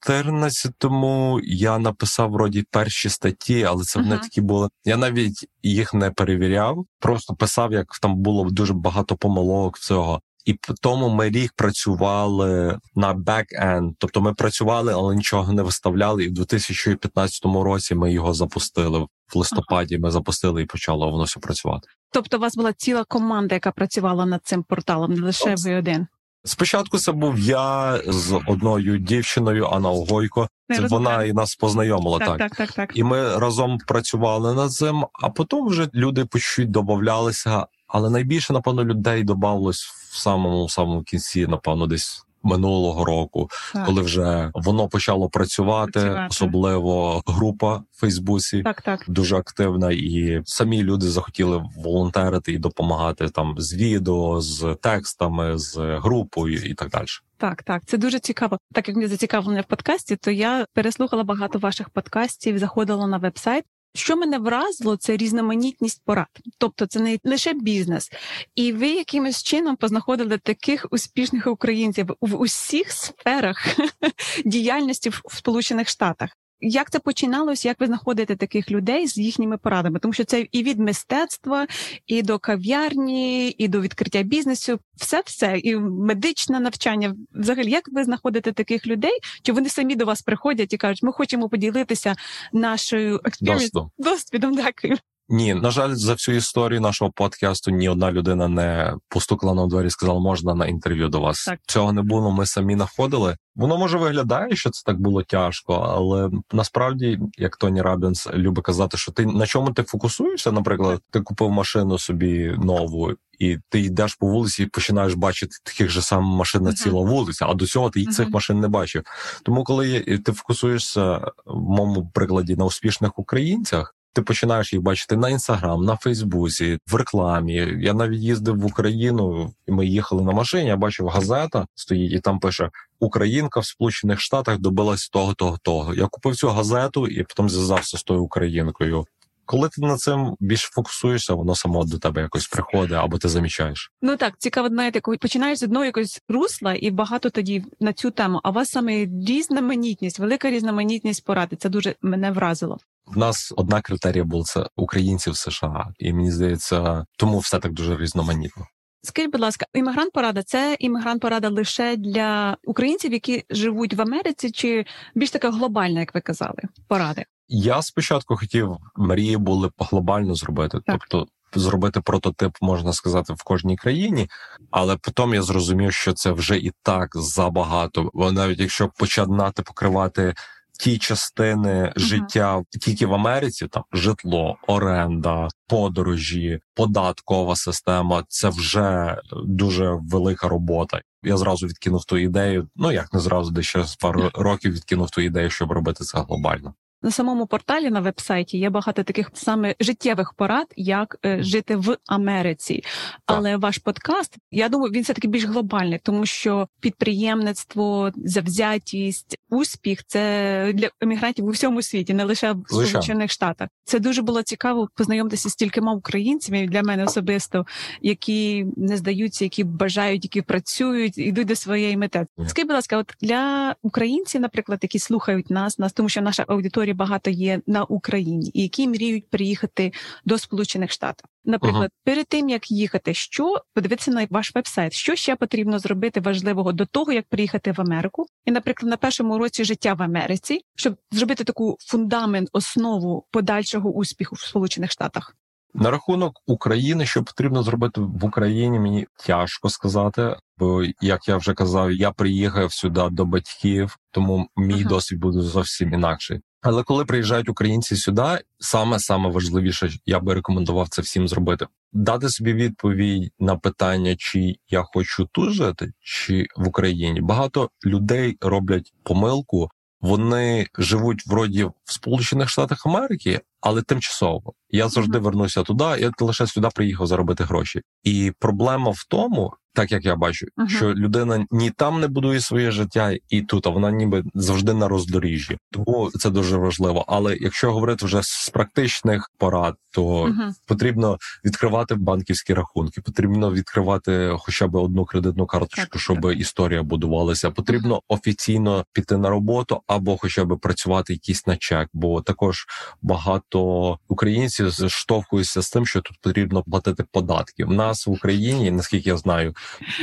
2014-му 0.03 1.39
я 1.43 1.77
написав 1.79 2.31
вроді 2.31 2.65
перші 2.71 3.09
статті, 3.09 3.63
але 3.63 3.83
це 3.83 3.99
вони 3.99 4.13
Ага. 4.13 4.23
такі 4.23 4.41
були. 4.41 4.69
Я 4.85 4.97
навіть 4.97 5.47
їх 5.63 5.93
не 5.93 6.11
перевіряв, 6.11 6.85
просто 6.99 7.35
писав, 7.35 7.73
як 7.73 7.87
там 8.01 8.15
було 8.15 8.49
дуже 8.49 8.73
багато 8.73 9.15
помилок 9.15 9.77
всього. 9.77 10.21
І 10.45 10.59
тому 10.81 11.09
ми 11.09 11.29
рік 11.29 11.53
працювали 11.55 12.79
на 12.95 13.13
бек-енд, 13.13 13.91
тобто 13.97 14.21
ми 14.21 14.33
працювали, 14.33 14.93
але 14.93 15.15
нічого 15.15 15.53
не 15.53 15.61
виставляли. 15.61 16.23
І 16.23 16.27
в 16.29 16.31
2015 16.31 17.45
році 17.45 17.95
ми 17.95 18.13
його 18.13 18.33
запустили. 18.33 19.07
В 19.33 19.37
листопаді 19.37 19.97
ми 19.97 20.11
запустили 20.11 20.61
і 20.61 20.65
почало 20.65 21.11
воно 21.11 21.23
все 21.23 21.39
працювати. 21.39 21.87
Тобто 22.11 22.37
у 22.37 22.39
вас 22.39 22.55
була 22.55 22.73
ціла 22.73 23.03
команда, 23.03 23.55
яка 23.55 23.71
працювала 23.71 24.25
над 24.25 24.41
цим 24.43 24.63
порталом, 24.63 25.13
не 25.13 25.21
лише 25.21 25.55
ви 25.55 25.75
один. 25.75 26.07
Спочатку 26.43 26.97
це 26.97 27.11
був 27.11 27.39
я 27.39 27.99
з 28.07 28.41
одною 28.47 28.97
дівчиною, 28.97 29.65
Анна 29.65 29.89
Огойко. 29.89 30.49
Не 30.69 30.75
Це 30.75 30.87
вона 30.87 31.23
і 31.23 31.33
нас 31.33 31.55
познайомила. 31.55 32.19
Так, 32.19 32.37
так, 32.37 32.55
так, 32.55 32.71
так. 32.71 32.97
І 32.97 33.03
ми 33.03 33.37
разом 33.37 33.77
працювали 33.87 34.53
над 34.53 34.71
цим, 34.71 35.05
а 35.13 35.29
потім 35.29 35.67
вже 35.67 35.89
люди 35.93 36.25
по 36.25 36.39
чуть 36.39 36.71
додавалися. 36.71 37.65
Але 37.87 38.09
найбільше, 38.09 38.53
напевно, 38.53 38.83
людей 38.83 39.23
додавалось 39.23 39.83
в 39.83 40.17
самому 40.17 40.69
самому 40.69 41.03
кінці, 41.03 41.47
напевно, 41.47 41.87
десь 41.87 42.25
минулого 42.43 43.05
року, 43.05 43.49
Так. 43.73 43.85
коли 43.85 44.01
вже 44.01 44.51
воно 44.53 44.87
почало 44.87 45.29
працювати, 45.29 45.91
Працювати. 45.91 46.27
особливо 46.29 47.21
група 47.25 47.75
в 47.75 47.83
Фейсбуці. 47.99 48.63
Так, 48.63 48.81
так. 48.81 49.05
Дуже 49.07 49.35
активна, 49.37 49.91
і 49.91 50.41
самі 50.45 50.83
люди 50.83 51.07
захотіли 51.09 51.63
волонтерити 51.77 52.53
і 52.53 52.57
допомагати 52.57 53.29
там 53.29 53.55
з 53.57 53.73
відео, 53.73 54.41
з 54.41 54.77
текстами, 54.81 55.57
з 55.57 55.77
групою 55.77 56.63
і 56.65 56.73
так 56.73 56.89
далі. 56.89 57.05
Так, 57.37 57.63
так, 57.63 57.83
це 57.85 57.97
дуже 57.97 58.19
цікаво. 58.19 58.57
Так 58.73 58.87
як 58.87 58.97
мені 58.97 59.07
зацікавлення 59.07 59.61
в 59.61 59.65
подкасті, 59.65 60.15
то 60.15 60.31
я 60.31 60.65
переслухала 60.73 61.23
багато 61.23 61.59
ваших 61.59 61.89
подкастів, 61.89 62.57
заходила 62.57 63.07
на 63.07 63.17
вебсайт. 63.17 63.63
Що 63.95 64.17
мене 64.17 64.37
вразило, 64.39 64.97
це 64.97 65.17
різноманітність 65.17 66.01
порад. 66.05 66.27
Тобто 66.57 66.85
це 66.85 66.99
не 66.99 67.19
лише 67.23 67.53
бізнес. 67.53 68.11
І 68.55 68.73
ви 68.73 68.89
якимось 68.89 69.43
чином 69.43 69.75
познаходили 69.75 70.37
таких 70.37 70.85
успішних 70.91 71.47
українців 71.47 72.07
в 72.21 72.35
усіх 72.35 72.91
сферах 72.91 73.67
діяльності 74.45 75.09
в 75.09 75.21
Сполучених 75.29 75.89
Штатах. 75.89 76.29
Як 76.61 76.91
це 76.91 76.99
починалось? 76.99 77.65
Як 77.65 77.79
ви 77.79 77.87
знаходите 77.87 78.35
таких 78.35 78.71
людей 78.71 79.07
з 79.07 79.17
їхніми 79.17 79.57
порадами? 79.57 79.99
Тому 79.99 80.13
що 80.13 80.23
це 80.23 80.47
і 80.51 80.63
від 80.63 80.79
мистецтва, 80.79 81.67
і 82.07 82.21
до 82.21 82.39
кав'ярні, 82.39 83.49
і 83.49 83.67
до 83.67 83.81
відкриття 83.81 84.23
бізнесу, 84.23 84.79
все, 84.95 85.21
все, 85.25 85.57
і 85.57 85.75
медичне 85.75 86.59
навчання. 86.59 87.15
Взагалі, 87.31 87.71
як 87.71 87.83
ви 87.91 88.03
знаходите 88.03 88.51
таких 88.51 88.87
людей? 88.87 89.19
Чи 89.43 89.51
вони 89.51 89.69
самі 89.69 89.95
до 89.95 90.05
вас 90.05 90.21
приходять 90.21 90.73
і 90.73 90.77
кажуть, 90.77 91.03
ми 91.03 91.11
хочемо 91.11 91.49
поділитися 91.49 92.15
нашою 92.53 93.21
Досвідом. 93.41 93.91
досвідом? 93.97 94.55
Дякую. 94.55 94.97
Ні, 95.31 95.53
на 95.53 95.71
жаль, 95.71 95.93
за 95.93 96.13
всю 96.13 96.37
історію 96.37 96.81
нашого 96.81 97.11
подкасту 97.11 97.71
ні 97.71 97.89
одна 97.89 98.11
людина 98.11 98.47
не 98.47 98.95
постукала 99.09 99.53
на 99.53 99.67
двері 99.67 99.87
і 99.87 99.89
сказала, 99.89 100.19
можна 100.19 100.55
на 100.55 100.65
інтерв'ю 100.65 101.09
до 101.09 101.19
вас. 101.19 101.45
Так. 101.45 101.59
Цього 101.67 101.93
не 101.93 102.01
було. 102.01 102.31
Ми 102.31 102.45
самі 102.45 102.75
знаходили. 102.75 103.37
Воно 103.55 103.77
може 103.77 103.97
виглядає, 103.97 104.55
що 104.55 104.69
це 104.69 104.83
так 104.85 105.01
було 105.01 105.23
тяжко, 105.23 105.73
але 105.73 106.29
насправді, 106.53 107.19
як 107.37 107.57
Тоні 107.57 107.81
Рабінс 107.81 108.27
любить 108.33 108.65
казати, 108.65 108.97
що 108.97 109.11
ти 109.11 109.25
на 109.25 109.45
чому 109.45 109.71
ти 109.71 109.83
фокусуєшся, 109.83 110.51
наприклад, 110.51 111.01
ти 111.11 111.21
купив 111.21 111.49
машину 111.49 111.97
собі 111.99 112.55
нову. 112.57 113.11
І 113.39 113.57
ти 113.69 113.79
йдеш 113.79 114.15
по 114.15 114.27
вулиці 114.27 114.63
і 114.63 114.65
починаєш 114.65 115.13
бачити 115.13 115.55
таких 115.63 115.89
же 115.89 116.01
самих 116.01 116.37
машин 116.37 116.63
на 116.63 116.73
ціла 116.73 117.01
вулиця, 117.01 117.45
а 117.49 117.53
до 117.53 117.65
цього 117.65 117.89
ти 117.89 118.05
цих 118.05 118.29
машин 118.29 118.59
не 118.59 118.67
бачив. 118.67 119.03
Тому, 119.43 119.63
коли 119.63 119.99
ти 119.99 120.31
фокусуєшся 120.31 121.17
в 121.45 121.59
моєму 121.61 122.11
прикладі 122.13 122.55
на 122.55 122.65
успішних 122.65 123.19
українцях, 123.19 123.95
ти 124.13 124.21
починаєш 124.21 124.73
їх 124.73 124.81
бачити 124.81 125.17
на 125.17 125.29
інстаграм, 125.29 125.85
на 125.85 125.95
Фейсбуці, 125.95 126.77
в 126.87 126.95
рекламі. 126.95 127.53
Я 127.79 127.93
навіть 127.93 128.21
їздив 128.21 128.59
в 128.59 128.65
Україну, 128.65 129.53
і 129.67 129.71
ми 129.71 129.85
їхали 129.85 130.23
на 130.23 130.31
машині. 130.31 130.67
Я 130.67 130.75
бачив 130.75 131.07
газета 131.07 131.67
стоїть, 131.75 132.13
і 132.13 132.19
там 132.19 132.39
пише 132.39 132.69
Українка 132.99 133.59
в 133.59 133.65
Сполучених 133.65 134.19
Штатах 134.19 134.59
добилась 134.59 135.09
того, 135.09 135.33
того, 135.33 135.57
того. 135.63 135.93
Я 135.93 136.07
купив 136.07 136.35
цю 136.35 136.49
газету 136.49 137.07
і 137.07 137.23
потім 137.23 137.49
зв'язався 137.49 137.97
з 137.97 138.03
тою 138.03 138.23
українкою. 138.23 139.05
Коли 139.49 139.69
ти 139.69 139.81
над 139.81 139.99
цим 139.99 140.35
більше 140.39 140.69
фокусуєшся, 140.71 141.33
воно 141.33 141.55
само 141.55 141.85
до 141.85 141.97
тебе 141.99 142.21
якось 142.21 142.47
приходить, 142.47 142.97
або 142.97 143.17
ти 143.17 143.29
замічаєш. 143.29 143.91
Ну 144.01 144.17
так, 144.17 144.33
цікаво, 144.37 144.67
знаєте, 144.67 144.99
коли 144.99 145.17
починаєш 145.17 145.59
з 145.59 145.63
одного 145.63 145.85
якогось 145.85 146.21
русла, 146.29 146.75
і 146.79 146.91
багато 146.91 147.29
тоді 147.29 147.63
на 147.79 147.93
цю 147.93 148.11
тему. 148.11 148.39
А 148.43 148.49
у 148.49 148.53
вас 148.53 148.69
саме 148.69 149.07
різноманітність, 149.27 150.19
велика 150.19 150.49
різноманітність 150.49 151.25
поради. 151.25 151.55
Це 151.55 151.69
дуже 151.69 151.95
мене 152.01 152.31
вразило. 152.31 152.77
В 153.09 153.17
нас 153.17 153.53
одна 153.57 153.81
критерія 153.81 154.23
була 154.23 154.43
це 154.43 154.65
українці 154.75 155.29
в 155.29 155.37
США, 155.37 155.87
і 155.99 156.13
мені 156.13 156.31
здається, 156.31 157.05
тому 157.17 157.39
все 157.39 157.59
так 157.59 157.73
дуже 157.73 157.97
різноманітно. 157.97 158.65
Скажіть, 159.03 159.31
будь 159.31 159.41
ласка, 159.41 159.65
іммігрант 159.73 160.11
порада 160.11 160.43
це 160.43 160.77
іммігрант 160.79 161.21
порада 161.21 161.49
лише 161.49 161.95
для 161.95 162.57
українців, 162.63 163.13
які 163.13 163.43
живуть 163.49 163.93
в 163.93 164.01
Америці, 164.01 164.51
чи 164.51 164.85
більш 165.15 165.31
така 165.31 165.51
глобальна, 165.51 165.99
як 165.99 166.15
ви 166.15 166.21
казали, 166.21 166.61
поради? 166.87 167.25
Я 167.47 167.81
спочатку 167.81 168.37
хотів 168.37 168.77
мрії 168.95 169.37
були 169.37 169.69
глобально 169.77 170.35
зробити, 170.35 170.79
Так. 170.85 170.99
тобто 170.99 171.25
зробити 171.55 172.01
прототип, 172.01 172.57
можна 172.61 172.93
сказати, 172.93 173.33
в 173.33 173.43
кожній 173.43 173.77
країні, 173.77 174.29
але 174.71 174.97
потім 174.97 175.33
я 175.33 175.41
зрозумів, 175.41 175.93
що 175.93 176.13
це 176.13 176.31
вже 176.31 176.57
і 176.57 176.71
так 176.83 177.09
забагато. 177.13 178.09
Бо 178.13 178.31
навіть 178.31 178.59
якщо 178.59 178.89
починати 178.97 179.63
покривати 179.63 180.33
ті 180.79 180.97
частини 180.97 181.93
життя 181.95 182.63
тільки 182.81 183.05
в 183.05 183.13
Америці, 183.13 183.67
там 183.67 183.83
житло, 183.93 184.57
оренда, 184.67 185.47
подорожі, 185.67 186.59
податкова 186.75 187.55
система, 187.55 188.23
це 188.27 188.49
вже 188.49 189.17
дуже 189.45 189.97
велика 190.01 190.47
робота. 190.47 191.01
Я 191.23 191.37
зразу 191.37 191.67
відкинув 191.67 192.05
ту 192.05 192.17
ідею. 192.17 192.69
Ну 192.75 192.91
як 192.91 193.13
не 193.13 193.19
зразу, 193.19 193.51
де 193.51 193.63
ще 193.63 193.83
з 193.83 193.95
пару 193.95 194.29
років 194.33 194.73
відкинув 194.73 195.09
ту 195.09 195.21
ідею, 195.21 195.49
щоб 195.49 195.71
робити 195.71 196.03
це 196.03 196.17
глобально. 196.17 196.73
На 197.01 197.11
самому 197.11 197.47
порталі 197.47 197.89
на 197.89 197.99
вебсайті 197.99 198.57
є 198.57 198.69
багато 198.69 199.03
таких 199.03 199.31
саме 199.33 199.75
життєвих 199.79 200.33
порад, 200.33 200.73
як 200.75 201.17
е, 201.25 201.43
жити 201.43 201.75
в 201.75 201.97
Америці. 202.07 202.83
Але 203.25 203.57
ваш 203.57 203.77
подкаст, 203.77 204.37
я 204.51 204.69
думаю, 204.69 204.91
він 204.91 205.03
все 205.03 205.13
таки 205.13 205.27
більш 205.27 205.43
глобальний, 205.43 205.99
тому 206.03 206.25
що 206.25 206.67
підприємництво, 206.79 208.11
завзятість, 208.15 209.37
успіх 209.49 210.03
це 210.07 210.71
для 210.73 210.89
емігрантів 211.01 211.45
у 211.45 211.49
всьому 211.49 211.81
світі, 211.81 212.13
не 212.13 212.23
лише 212.23 212.51
в 212.51 212.63
Сполучених 212.67 213.31
Штатах. 213.31 213.69
Це 213.83 213.99
дуже 213.99 214.21
було 214.21 214.43
цікаво 214.43 214.89
познайомитися 214.95 215.49
з 215.49 215.55
кількома 215.55 215.93
українцями 215.93 216.67
для 216.67 216.83
мене 216.83 217.03
особисто, 217.03 217.65
які 218.01 218.65
не 218.77 218.97
здаються, 218.97 219.45
які 219.45 219.63
бажають, 219.63 220.25
які 220.25 220.41
працюють, 220.41 221.17
йдуть 221.17 221.47
до 221.47 221.55
своєї 221.55 221.97
мети. 221.97 222.25
Скажіть, 222.47 222.67
будь 222.67 222.75
ласка, 222.75 222.97
от 222.97 223.13
для 223.21 223.75
українців, 223.81 224.41
наприклад, 224.41 224.79
які 224.81 224.99
слухають 224.99 225.49
нас, 225.49 225.79
нас, 225.79 225.93
тому 225.93 226.09
що 226.09 226.21
наша 226.21 226.45
аудиторія 226.47 226.93
багато 226.93 227.29
є 227.29 227.61
на 227.67 227.83
Україні, 227.83 228.51
і 228.53 228.61
які 228.61 228.87
мріють 228.87 229.29
приїхати 229.29 229.93
до 230.25 230.37
Сполучених 230.37 230.91
Штатів. 230.91 231.25
Наприклад, 231.45 231.91
перед 232.03 232.27
тим 232.27 232.49
як 232.49 232.71
їхати, 232.71 233.13
що 233.13 233.61
подивитися 233.73 234.11
на 234.11 234.27
ваш 234.29 234.55
вебсайт, 234.55 234.93
що 234.93 235.15
ще 235.15 235.35
потрібно 235.35 235.79
зробити 235.79 236.19
важливого 236.19 236.71
до 236.71 236.85
того, 236.85 237.11
як 237.11 237.25
приїхати 237.27 237.71
в 237.71 237.81
Америку, 237.81 238.25
і, 238.45 238.51
наприклад, 238.51 238.89
на 238.89 238.97
першому 238.97 239.37
році 239.39 239.65
життя 239.65 239.93
в 239.93 240.01
Америці, 240.01 240.61
щоб 240.75 240.95
зробити 241.11 241.43
таку 241.43 241.77
фундамент, 241.79 242.49
основу 242.51 243.25
подальшого 243.31 243.91
успіху 243.91 244.35
в 244.35 244.39
Сполучених 244.39 244.91
Штатах. 244.91 245.35
На 245.73 245.91
рахунок 245.91 246.41
України, 246.47 247.05
що 247.05 247.23
потрібно 247.23 247.63
зробити 247.63 248.01
в 248.01 248.25
Україні, 248.25 248.79
мені 248.79 249.07
тяжко 249.25 249.69
сказати. 249.69 250.35
Бо, 250.57 250.83
як 251.01 251.27
я 251.27 251.37
вже 251.37 251.53
казав, 251.53 251.91
я 251.91 252.11
приїхав 252.11 252.73
сюди 252.73 253.07
до 253.11 253.25
батьків, 253.25 253.97
тому 254.11 254.47
мій 254.57 254.73
Ага. 254.73 254.89
досвід 254.89 255.19
буде 255.19 255.41
зовсім 255.41 255.93
інакший. 255.93 256.41
Але 256.61 256.83
коли 256.83 257.05
приїжджають 257.05 257.49
українці 257.49 257.95
сюди, 257.95 258.39
саме 258.59 258.99
саме 258.99 259.29
важливіше, 259.29 259.89
я 260.05 260.19
би 260.19 260.33
рекомендував 260.33 260.89
це 260.89 261.01
всім 261.01 261.27
зробити: 261.27 261.67
дати 261.93 262.29
собі 262.29 262.53
відповідь 262.53 263.31
на 263.39 263.55
питання, 263.55 264.15
чи 264.15 264.55
я 264.69 264.83
хочу 264.83 265.29
тут 265.31 265.53
жити, 265.53 265.91
чи 265.99 266.45
в 266.55 266.67
Україні. 266.67 267.21
Багато 267.21 267.69
людей 267.85 268.37
роблять 268.41 268.93
помилку. 269.03 269.69
вони 270.01 270.67
живуть 270.77 271.27
вроді 271.27 271.63
в 271.63 271.73
Сполучених 271.83 272.49
Штатах 272.49 272.85
Америки, 272.85 273.41
але 273.61 273.81
тимчасово. 273.81 274.53
Я 274.69 274.89
завжди 274.89 275.19
вернуся 275.19 275.63
туди. 275.63 275.83
Я 275.83 276.11
лише 276.19 276.47
сюди 276.47 276.67
приїхав 276.75 277.07
заробити 277.07 277.43
гроші. 277.43 277.81
І 278.03 278.31
проблема 278.39 278.91
в 278.91 279.05
тому, 279.09 279.53
так 279.79 279.91
як 279.91 280.05
я 280.05 280.15
бачу, 280.15 280.45
uh-huh. 280.57 280.67
що 280.67 280.93
людина 280.93 281.45
ні 281.51 281.69
там 281.69 281.99
не 281.99 282.07
будує 282.07 282.41
своє 282.41 282.71
життя, 282.71 283.17
і 283.29 283.41
тут 283.41 283.67
а 283.67 283.69
вона 283.69 283.91
ніби 283.91 284.23
завжди 284.33 284.73
на 284.73 284.87
роздоріжжі. 284.87 285.57
Тому 285.71 286.11
це 286.19 286.29
дуже 286.29 286.57
важливо. 286.57 287.05
Але 287.07 287.37
якщо 287.39 287.71
говорити 287.71 288.05
вже 288.05 288.19
з 288.23 288.49
практичних 288.49 289.31
порад, 289.37 289.75
то 289.91 290.03
uh-huh. 290.03 290.51
потрібно 290.67 291.17
відкривати 291.45 291.95
банківські 291.95 292.53
рахунки, 292.53 293.01
потрібно 293.01 293.51
відкривати 293.53 294.35
хоча 294.39 294.67
б 294.67 294.75
одну 294.75 295.05
кредитну 295.05 295.45
карточку, 295.45 295.99
щоб 295.99 296.31
історія 296.37 296.83
будувалася. 296.83 297.51
Потрібно 297.51 297.95
uh-huh. 297.95 298.01
офіційно 298.07 298.85
піти 298.93 299.17
на 299.17 299.29
роботу 299.29 299.81
або 299.87 300.17
хоча 300.17 300.45
б 300.45 300.59
працювати 300.59 301.13
якийсь 301.13 301.47
на 301.47 301.57
чек, 301.57 301.89
бо 301.93 302.21
також 302.21 302.65
багато 303.01 303.97
українців 304.07 304.69
зштовхуються 304.69 305.61
з 305.61 305.69
тим, 305.69 305.85
що 305.85 306.01
тут 306.01 306.17
потрібно 306.21 306.63
платити 306.63 307.03
податки. 307.11 307.65
В 307.65 307.71
нас 307.71 308.07
в 308.07 308.11
Україні, 308.11 308.71
наскільки 308.71 309.09
я 309.09 309.17
знаю 309.17 309.53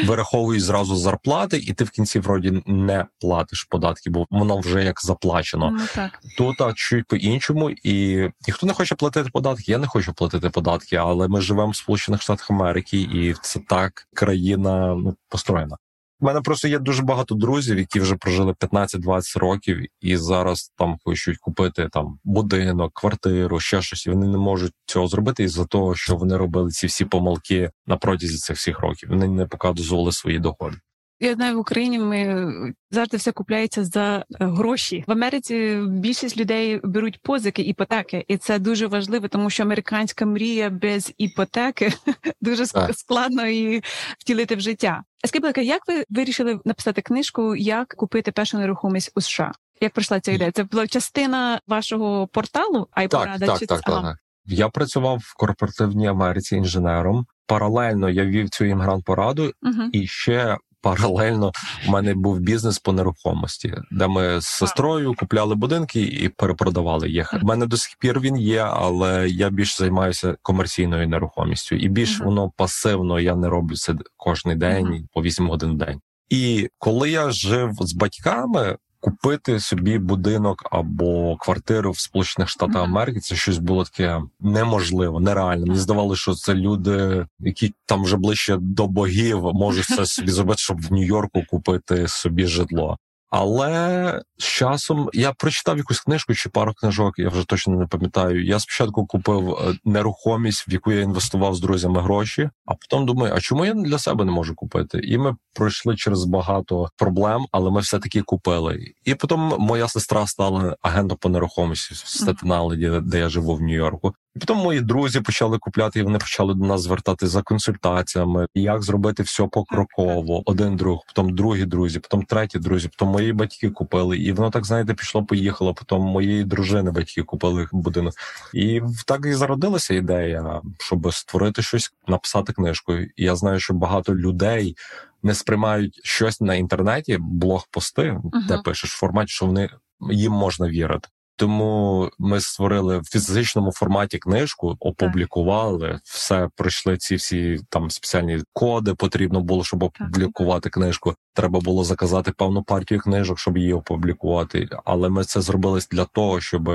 вираховують 0.05 0.63
зразу 0.63 0.97
зарплати, 0.97 1.57
і 1.57 1.73
ти 1.73 1.85
в 1.85 1.91
кінці 1.91 2.19
вроді 2.19 2.63
не 2.67 3.07
платиш 3.21 3.65
податки, 3.65 4.11
бо 4.11 4.27
воно 4.31 4.59
вже 4.59 4.85
як 4.85 5.01
заплачено. 5.03 5.71
Ну, 5.71 5.81
так. 5.95 6.21
Тут 6.39 6.61
а 6.61 6.73
чуть 6.73 7.07
по 7.07 7.17
іншому, 7.17 7.71
і 7.71 8.29
ніхто 8.47 8.67
не 8.67 8.73
хоче 8.73 8.95
платити 8.95 9.31
податки. 9.33 9.73
Я 9.73 9.79
не 9.79 9.87
хочу 9.87 10.15
платити 10.15 10.51
податки, 10.51 10.97
але 10.97 11.29
ми 11.29 11.41
живемо 11.41 11.71
в 11.71 11.77
Сполучених 11.77 12.23
Штатах 12.23 12.51
Америки, 12.51 13.01
і 13.01 13.35
це 13.43 13.61
так 13.69 14.09
країна 14.15 14.95
ну 14.95 15.17
построєна. 15.29 15.77
У 16.21 16.27
мене 16.27 16.41
просто 16.41 16.69
є 16.69 16.79
дуже 16.79 17.03
багато 17.03 17.35
друзів, 17.35 17.79
які 17.79 18.01
вже 18.01 18.17
прожили 18.17 18.53
15-20 18.53 19.39
років, 19.39 19.87
і 20.01 20.17
зараз 20.17 20.73
там 20.77 20.97
хочуть 21.05 21.39
купити 21.39 21.89
там 21.93 22.19
будинок, 22.25 22.95
квартиру, 22.95 23.61
ще 23.61 23.83
щось. 23.83 24.07
і 24.07 24.11
Вони 24.11 24.27
не 24.27 24.39
можуть 24.39 24.73
цього 24.87 25.09
зробити 25.09 25.45
із 25.45 25.53
за 25.53 25.65
того, 25.65 25.95
що 25.95 26.17
вони 26.17 26.37
робили 26.37 26.71
ці 26.71 26.87
всі 26.87 27.05
помилки 27.05 27.71
на 27.87 27.97
протязі 27.97 28.37
цих 28.37 28.57
всіх 28.57 28.81
років. 28.81 29.09
Вони 29.09 29.29
не 29.29 29.47
показували 29.47 30.13
свої 30.13 30.39
доходи. 30.39 30.77
Я 31.21 31.35
знаю, 31.35 31.57
в 31.57 31.61
Україні 31.61 31.99
ми 31.99 32.73
завжди 32.91 33.17
все 33.17 33.33
купляється 33.33 33.85
за 33.85 34.17
е, 34.19 34.25
гроші. 34.41 35.05
В 35.07 35.13
Америці 35.13 35.83
більшість 35.89 36.37
людей 36.37 36.81
беруть 36.85 37.21
позики 37.23 37.63
іпотеки, 37.63 38.25
і 38.29 38.37
це 38.37 38.59
дуже 38.59 38.87
важливо, 38.87 39.29
тому 39.29 39.51
що 39.51 39.63
американська 39.63 40.27
мрія 40.27 40.71
без 40.71 41.13
іпотеки 41.19 41.93
дуже 42.41 42.67
складно 42.93 43.47
її 43.47 43.83
втілити 44.19 44.57
в 44.57 44.61
життя. 44.61 45.03
Скажіть, 45.27 45.59
як 45.59 45.83
ви 45.89 46.05
вирішили 46.11 46.61
написати 46.65 47.03
книжку, 47.03 47.57
як 47.57 47.89
купити 47.89 48.33
першу 48.33 48.59
нерухомість 48.59 49.13
у 49.15 49.21
США? 49.21 49.53
Як 49.81 49.93
пройшла 49.93 50.21
ця 50.21 50.33
ідея? 50.33 50.53
Це 50.53 50.65
була 50.65 50.87
частина 50.87 51.61
вашого 51.67 52.27
порталу? 52.27 52.89
Айпорада? 52.91 53.47
Так, 53.47 53.59
так, 53.59 53.69
так, 53.69 53.81
ага. 53.85 54.03
так. 54.03 54.17
Я 54.47 54.69
працював 54.69 55.19
в 55.19 55.37
корпоративній 55.37 56.07
Америці 56.07 56.57
інженером. 56.57 57.27
Паралельно 57.47 58.11
я 58.11 58.25
вів 58.25 58.51
цю 58.51 58.65
імгрант 58.65 59.05
пораду 59.05 59.43
uh-huh. 59.43 59.91
і 59.93 60.07
ще 60.07 60.57
паралельно 60.87 61.53
у 61.89 61.91
мене 61.91 62.15
був 62.15 62.41
бізнес 62.41 62.79
по 62.79 62.93
нерухомості, 62.93 63.75
де 63.91 64.07
ми 64.07 64.41
з 64.41 64.47
сестрою 64.47 65.15
купляли 65.15 65.55
будинки 65.55 66.01
і 66.01 66.29
перепродавали 66.29 67.11
їх. 67.11 67.35
У 67.43 67.47
мене 67.47 67.67
до 67.67 67.77
сих 67.77 67.97
пір 67.99 68.21
він 68.21 68.37
є, 68.37 68.61
але 68.61 69.29
я 69.29 69.51
більш 69.51 69.79
займаюся 69.79 70.37
комерційною 70.43 71.09
нерухомістю, 71.09 71.77
і 71.77 71.89
більш 71.89 72.21
воно 72.21 72.53
пасивно. 72.57 73.21
Я 73.21 73.37
не 73.37 73.49
роблю 73.49 73.77
це 73.77 73.95
кожен 74.17 74.59
день 74.59 75.09
по 75.13 75.23
8 75.23 75.49
годин 75.49 75.71
в 75.71 75.77
день. 75.77 76.01
І 76.29 76.69
коли 76.79 77.11
я 77.11 77.31
жив 77.31 77.71
з 77.81 77.95
батьками, 77.95 78.77
купити 79.07 79.61
собі 79.61 79.99
будинок 79.99 80.69
або 80.71 81.37
квартиру 81.37 81.91
в 81.91 81.99
Сполучених 81.99 82.49
Штатах 82.49 82.83
Америки. 82.83 83.21
Це 83.21 83.35
щось 83.35 83.59
було 83.59 83.85
таке 83.85 84.23
неможливо, 84.41 85.21
нереально. 85.21 85.67
Мені 85.67 85.79
здавалося, 85.79 86.23
що 86.23 86.35
це 86.35 86.55
люди, 86.55 87.27
які 87.41 87.75
там 87.87 88.05
вже 88.05 88.17
ближче 88.17 88.57
до 88.61 88.87
богів, 88.87 89.43
можуть 89.43 89.85
це 89.85 90.07
собі 90.07 90.31
зробити, 90.31 90.59
щоб 90.59 90.81
в 90.81 90.93
Нью-Йорку 90.93 91.43
купити 91.51 92.09
собі 92.09 92.47
житло. 92.47 92.99
Але 93.31 94.23
з 94.39 94.45
часом 94.45 95.11
я 95.13 95.33
прочитав 95.33 95.79
якусь 95.79 96.01
книжку 96.01 96.35
чи 96.35 96.49
пару 96.49 96.75
книжок, 96.75 97.19
я 97.19 97.29
вже 97.29 97.47
точно 97.47 97.77
не 97.77 97.87
пам'ятаю. 97.87 98.45
Я 98.45 98.59
спочатку 98.61 99.07
купив 99.07 99.51
е, 99.51 99.75
нерухомість, 99.85 100.69
в 100.69 100.73
яку 100.73 100.93
я 100.93 101.01
інвестував 101.01 101.55
з 101.55 101.61
друзями 101.61 102.01
гроші, 102.01 102.51
а 102.65 102.75
потім 102.75 103.07
думаю, 103.07 103.35
а 103.37 103.41
чому 103.41 103.65
я 103.65 103.75
для 103.75 103.99
себе 103.99 104.25
не 104.25 104.33
можу 104.33 104.55
купити? 104.55 104.99
І 104.99 105.19
ми 105.19 105.37
пройшли 105.55 105.97
через 105.97 106.25
багато 106.25 106.89
проблем, 106.97 107.47
але 107.53 107.71
ми 107.71 107.81
все 107.81 107.99
таки 107.99 108.23
купили. 108.23 108.93
І 109.05 109.15
потім 109.15 109.41
моя 109.41 109.89
сестра 109.89 110.27
стала 110.27 110.77
агентом 110.83 111.19
по 111.21 111.29
нерухомості 111.29 111.95
в 111.95 111.97
Стетеналеді, 111.97 112.93
де 113.03 113.19
я 113.19 113.29
живу 113.29 113.55
в 113.55 113.61
Нью-Йорку. 113.61 114.15
І 114.37 114.39
потім 114.39 114.57
мої 114.57 114.81
друзі 114.81 115.21
почали 115.21 115.59
купляти, 115.59 116.01
і 116.01 116.03
вони 116.03 116.19
почали 116.19 116.55
до 116.55 116.67
нас 116.67 116.81
звертати 116.81 117.27
за 117.27 117.43
консультаціями, 117.43 118.47
як 118.55 118.83
зробити 118.83 119.23
все 119.23 119.47
покроково. 119.53 120.43
Один 120.45 120.77
друг, 120.77 121.05
потім 121.15 121.35
другі 121.35 121.65
друзі, 121.65 121.99
потім 121.99 122.23
треті 122.23 122.59
друзі, 122.59 122.89
потім 122.89 123.13
мої 123.13 123.33
батьки 123.33 123.71
купили. 123.71 124.19
І 124.19 124.33
воно 124.33 124.51
так 124.51 124.65
знаєте, 124.65 124.95
пішло, 124.95 125.25
поїхало. 125.25 125.75
Потім 125.75 125.99
моєї 125.99 126.45
дружини 126.45 126.91
батьки 126.91 127.23
купили 127.23 127.69
будинок. 127.73 128.15
І 128.55 128.81
так 129.07 129.27
і 129.27 129.35
зародилася 129.35 129.95
ідея, 129.95 130.61
щоб 130.79 131.15
створити 131.15 131.63
щось, 131.63 131.93
написати 132.09 132.53
книжку. 132.53 132.95
І 132.95 133.11
я 133.17 133.37
знаю, 133.37 133.61
що 133.61 133.75
багато 133.75 134.15
людей 134.15 134.77
не 135.23 135.35
сприймають 135.35 136.01
щось 136.05 136.41
на 136.41 136.55
інтернеті, 136.55 137.19
блог-пости, 137.21 138.03
uh-huh. 138.03 138.47
де 138.49 138.59
пишеш 138.59 138.95
в 138.95 138.99
форматі, 138.99 139.29
що 139.29 139.47
вони 139.47 139.69
їм 140.11 140.33
можна 140.33 140.69
вірити. 140.69 141.09
Тому 141.37 142.11
ми 142.19 142.41
створили 142.41 142.99
в 142.99 143.05
фізичному 143.05 143.73
форматі 143.73 144.19
книжку, 144.19 144.77
опублікували 144.81 146.01
все. 146.05 146.49
Пройшли 146.57 146.97
ці 146.97 147.15
всі 147.15 147.61
там 147.71 147.91
спеціальні 147.91 148.43
коди. 148.53 148.95
Потрібно 148.95 149.41
було, 149.41 149.65
щоб 149.65 149.83
опублікувати 149.83 150.71
книжку. 150.71 151.15
Треба 151.35 151.61
було 151.61 151.85
заказати 151.85 152.33
певну 152.33 152.63
партію 152.63 153.01
книжок, 153.01 153.39
щоб 153.39 153.59
її 153.59 153.73
опублікувати. 153.73 154.69
Але 154.85 155.09
ми 155.09 155.25
це 155.25 155.41
зробили 155.41 155.81
для 155.91 156.05
того, 156.05 156.41
щоб 156.41 156.71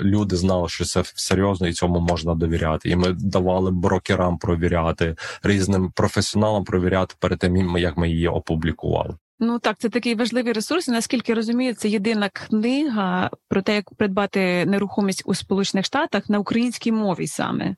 люди 0.00 0.36
знали, 0.36 0.68
що 0.68 0.84
це 0.84 1.02
серйозно 1.04 1.68
і 1.68 1.72
цьому 1.72 2.00
можна 2.00 2.34
довіряти. 2.34 2.90
І 2.90 2.96
ми 2.96 3.12
давали 3.12 3.70
брокерам 3.70 4.38
провіряти 4.38 5.16
різним 5.42 5.92
професіоналам 5.94 6.64
провіряти 6.64 7.14
перед 7.18 7.38
тим, 7.38 7.78
як 7.78 7.96
ми 7.96 8.10
її 8.10 8.28
опублікували. 8.28 9.14
Ну 9.42 9.58
так, 9.58 9.78
це 9.78 9.88
такий 9.88 10.14
важливий 10.14 10.52
ресурс. 10.52 10.88
Наскільки 10.88 11.34
розумію, 11.34 11.74
це 11.74 11.88
єдина 11.88 12.28
книга 12.28 13.30
про 13.48 13.62
те, 13.62 13.74
як 13.74 13.94
придбати 13.94 14.66
нерухомість 14.66 15.22
у 15.24 15.34
Сполучених 15.34 15.86
Штатах 15.86 16.28
на 16.28 16.38
українській 16.38 16.92
мові 16.92 17.26
саме. 17.26 17.76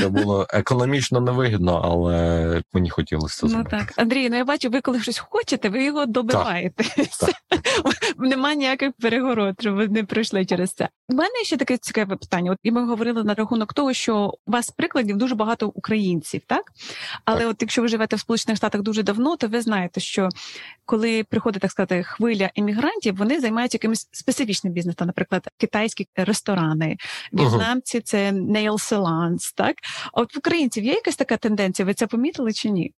Це 0.00 0.08
було 0.08 0.46
економічно 0.50 1.20
невигідно, 1.20 1.80
але 1.84 2.62
мені 2.72 2.90
хотілося 2.90 3.48
це 3.48 3.56
Ну 3.56 3.64
так. 3.70 3.92
Андрій, 3.96 4.30
ну 4.30 4.36
я 4.36 4.44
бачу, 4.44 4.70
ви 4.70 4.80
коли 4.80 5.00
щось 5.00 5.18
хочете, 5.18 5.68
ви 5.68 5.84
його 5.84 6.06
добиваєте. 6.06 6.84
Так, 6.96 7.06
так. 7.48 7.60
Нема 8.18 8.54
ніяких 8.54 8.92
перегород, 8.92 9.54
щоб 9.60 9.74
ви 9.74 9.88
не 9.88 10.04
пройшли 10.04 10.46
через 10.46 10.72
це. 10.72 10.88
У 11.08 11.14
мене 11.14 11.44
ще 11.44 11.56
таке 11.56 11.76
цікаве 11.76 12.16
питання. 12.16 12.52
От 12.52 12.58
і 12.62 12.70
ми 12.70 12.86
говорили 12.86 13.24
на 13.24 13.34
рахунок 13.34 13.74
того, 13.74 13.92
що 13.92 14.34
у 14.46 14.50
вас 14.50 14.70
прикладів 14.70 15.16
дуже 15.16 15.34
багато 15.34 15.68
українців, 15.68 16.40
так? 16.46 16.62
Але 17.24 17.40
так. 17.40 17.50
от 17.50 17.56
якщо 17.60 17.82
ви 17.82 17.88
живете 17.88 18.16
в 18.16 18.20
Сполучених 18.20 18.56
Штатах 18.56 18.82
дуже 18.82 19.02
давно, 19.02 19.36
то 19.36 19.48
ви 19.48 19.60
знаєте, 19.60 20.00
що 20.00 20.28
коли 20.84 21.24
приходить 21.24 21.62
так 21.62 21.70
сказати 21.70 22.02
хвиля 22.02 22.50
емігрантів, 22.56 23.16
вони 23.16 23.40
займаються 23.40 23.76
якимось 23.76 24.08
специфічним 24.12 24.72
бізнесом, 24.72 25.06
наприклад, 25.06 25.48
китайські 25.56 26.06
ресторани, 26.16 26.96
в'єтнамці 27.32 28.00
це 28.00 28.32
nail 28.32 28.78
так? 29.52 29.76
А 30.12 30.20
от 30.20 30.34
в 30.34 30.38
українців 30.38 30.84
є 30.84 30.92
якась 30.92 31.16
така 31.16 31.36
тенденція? 31.36 31.86
Ви 31.86 31.94
це 31.94 32.06
помітили 32.06 32.52
чи 32.52 32.70
ні? 32.70 32.92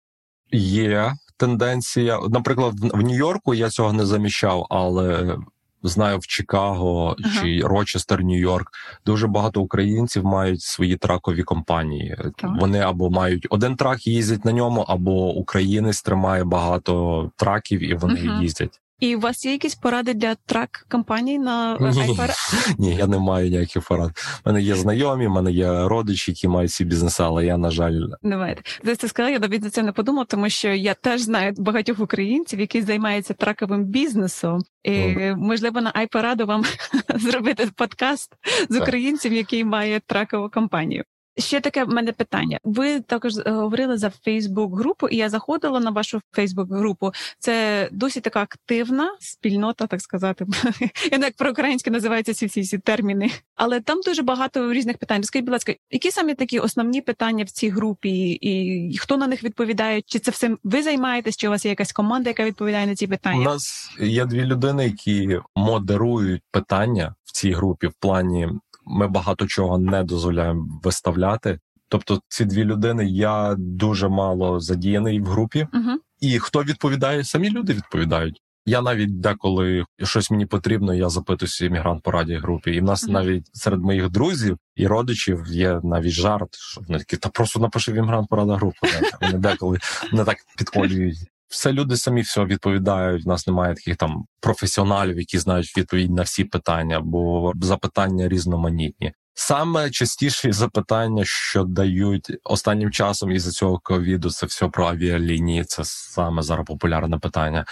Є 0.53 1.13
тенденція. 1.37 2.21
Наприклад, 2.31 2.75
в 2.81 3.03
Нью-Йорку 3.03 3.55
я 3.55 3.71
цього 3.71 3.93
не 3.93 4.07
заміщав, 4.07 4.67
але 4.71 5.37
знаю 5.83 6.19
в 6.19 6.27
Чикаго 6.27 7.17
ага. 7.25 7.43
чи 7.43 7.61
Рочестер, 7.61 8.25
Нью-Йорк. 8.25 8.67
Дуже 9.07 9.27
багато 9.27 9.61
українців 9.61 10.25
мають 10.25 10.63
свої 10.63 10.97
тракові 10.97 11.43
компанії. 11.43 12.17
Так. 12.37 12.51
Вони 12.61 12.79
або 12.79 13.11
мають 13.11 13.47
один 13.51 13.77
трак, 13.77 14.07
їздять 14.07 14.45
на 14.45 14.53
ньому, 14.53 14.81
або 14.81 15.35
українець 15.35 16.03
тримає 16.03 16.45
багато 16.45 17.31
траків 17.37 17.91
і 17.91 17.95
вони 17.95 18.21
ага. 18.29 18.43
їздять. 18.43 18.82
І 19.03 19.17
у 19.17 19.21
вас 19.21 19.45
є 19.45 19.53
якісь 19.53 19.75
поради 19.75 20.15
для 20.15 20.35
трак 20.35 20.87
компаній 20.91 21.39
на 21.39 21.77
iPhone? 21.77 22.77
Ні, 22.79 22.97
я 22.97 23.07
не 23.07 23.19
маю 23.19 23.51
ніяких 23.51 23.87
порад. 23.87 24.11
У 24.45 24.49
мене 24.49 24.63
є 24.63 24.75
знайомі, 24.75 25.27
в 25.27 25.31
мене 25.31 25.53
є 25.53 25.89
родичі, 25.89 26.31
які 26.31 26.49
мають 26.49 26.71
ці 26.71 26.85
бізнеси, 26.85 27.23
але 27.23 27.47
я, 27.47 27.57
на 27.57 27.71
жаль, 27.71 28.01
не 28.23 28.37
маєте. 28.37 28.63
Ви 28.85 28.97
це 28.97 29.09
сказали, 29.09 29.33
я 29.33 29.39
навіть 29.39 29.63
за 29.63 29.71
це 29.71 29.83
не 29.83 29.93
подумав, 29.93 30.27
тому 30.27 30.49
що 30.49 30.69
я 30.69 30.95
теж 30.95 31.21
знаю 31.21 31.55
багатьох 31.59 32.01
українців, 32.01 32.61
які 32.61 32.83
займаються 32.83 33.35
траковим 33.35 33.85
бізнесом. 33.85 34.61
І, 34.83 34.91
mm. 34.91 35.37
Можливо, 35.37 35.81
на 35.81 35.93
iParaду 35.93 36.47
вам 36.47 36.65
зробити 37.15 37.71
подкаст 37.77 38.33
з 38.69 38.77
українцем, 38.77 39.33
який 39.33 39.65
має 39.65 40.01
тракову 40.01 40.49
компанію. 40.49 41.05
Ще 41.39 41.61
таке 41.61 41.85
в 41.85 41.89
мене 41.89 42.13
питання. 42.13 42.59
Ви 42.65 43.01
також 43.01 43.37
е, 43.37 43.51
говорили 43.51 43.97
за 43.99 44.11
Фейсбук-групу, 44.11 45.09
і 45.09 45.17
я 45.17 45.29
заходила 45.29 45.81
на 45.81 45.91
вашу 45.91 46.21
Фейсбук-групу. 46.33 47.13
Це 47.39 47.89
досі 47.93 48.21
така 48.21 48.43
активна 48.43 49.17
спільнота, 49.21 49.87
так 49.87 50.01
сказати. 50.01 50.47
Я 51.13 51.19
не 51.19 51.27
як 51.27 51.37
про 51.37 51.51
українське 51.51 51.91
називаються 51.91 52.35
ці 52.35 52.47
всі 52.47 52.61
всі 52.61 52.79
терміни. 52.79 53.31
Але 53.55 53.81
там 53.81 54.01
дуже 54.07 54.23
багато 54.23 54.73
різних 54.73 54.99
питань. 54.99 55.25
Скажіть, 55.25 55.45
будь 55.45 55.53
ласка, 55.53 55.75
які 55.91 56.11
самі 56.11 56.35
такі 56.35 56.59
основні 56.59 57.01
питання 57.01 57.45
в 57.45 57.51
цій 57.51 57.69
групі, 57.69 58.39
і 58.41 58.99
хто 58.99 59.17
на 59.17 59.27
них 59.27 59.45
відповідає? 59.45 60.03
Чи 60.07 60.19
це 60.19 60.31
все 60.31 60.57
ви 60.65 60.83
займаєтесь? 60.83 61.37
Чи 61.37 61.49
у 61.49 61.51
вас 61.51 61.65
є 61.65 61.69
якась 61.69 61.93
команда, 61.93 62.31
яка 62.31 62.45
відповідає 62.45 62.87
на 62.87 62.95
ці 62.95 63.07
питання? 63.07 63.41
У 63.41 63.45
нас 63.45 63.91
є 64.01 64.25
дві 64.25 64.45
людини, 64.45 64.85
які 64.85 65.41
модерують 65.57 66.43
питання 66.51 67.15
в 67.25 67.33
цій 67.33 67.53
групі 67.53 67.87
в 67.87 67.93
плані 68.01 68.49
ми 68.87 69.09
багато 69.09 69.47
чого 69.47 69.79
не 69.79 70.05
дозволяємо 70.05 70.81
виставляти. 70.83 71.59
Тобто, 71.89 72.21
ці 72.29 72.45
дві 72.45 72.65
людини 72.65 73.07
я 73.07 73.55
дуже 73.59 74.09
мало 74.09 74.61
задіяний 74.61 75.21
в 75.21 75.27
групі, 75.27 75.67
Угу. 75.75 75.99
і 76.21 76.39
хто 76.39 76.63
відповідає, 76.63 77.25
самі 77.25 77.51
люди 77.51 77.73
відповідають. 77.73 78.43
Я 78.67 78.83
навіть 78.83 79.21
деколи 79.21 79.85
щось 80.03 80.31
мені 80.31 80.47
потрібно, 80.47 80.95
я 80.95 81.09
запитуюся 81.09 81.67
іммігрант 81.67 82.03
по 82.03 82.11
раді 82.11 82.35
групі. 82.37 82.71
І 82.71 82.81
в 82.81 82.85
нас 82.85 83.05
Мгм. 83.05 83.13
навіть 83.13 83.57
серед 83.57 83.81
моїх 83.81 84.11
друзів 84.11 84.59
і 84.77 84.87
родичів 84.87 85.45
є 85.47 85.81
навіть 85.85 86.13
жарт, 86.13 86.55
що 86.55 86.81
вони 86.81 86.99
такі, 86.99 87.17
та 87.17 87.29
просто 87.29 87.61
напиши 87.61 87.93
в 87.93 87.95
іммігрант 87.95 88.29
порада 88.29 88.57
групу. 88.57 88.77
Вони 89.21 89.39
деколи 89.39 89.79
не 90.13 90.25
так 90.25 90.37
підколюють. 90.59 91.19
Все 91.53 91.73
люди 91.73 91.97
самі 91.97 92.21
все 92.21 92.45
відповідають. 92.45 93.27
У 93.27 93.29
нас 93.29 93.47
немає 93.47 93.75
таких 93.75 93.97
там 93.97 94.25
професіоналів, 94.41 95.19
які 95.19 95.39
знають 95.39 95.77
відповідь 95.77 96.11
на 96.11 96.23
всі 96.23 96.45
питання, 96.45 97.01
бо 97.01 97.53
запитання 97.61 98.29
різноманітні. 98.29 99.13
Саме 99.35 99.91
частіші 99.91 100.53
запитання, 100.53 101.23
що 101.25 101.65
дають 101.65 102.33
останнім 102.45 102.91
часом 102.91 103.31
із-за 103.31 103.51
цього 103.51 103.79
ковіду, 103.83 104.31
це 104.31 104.47
все 104.47 104.69
про 104.69 104.87
авіалінії. 104.87 105.65
Це 105.65 105.83
саме 105.85 106.43
зараз 106.43 106.67
популярне 106.67 107.19
питання. 107.19 107.65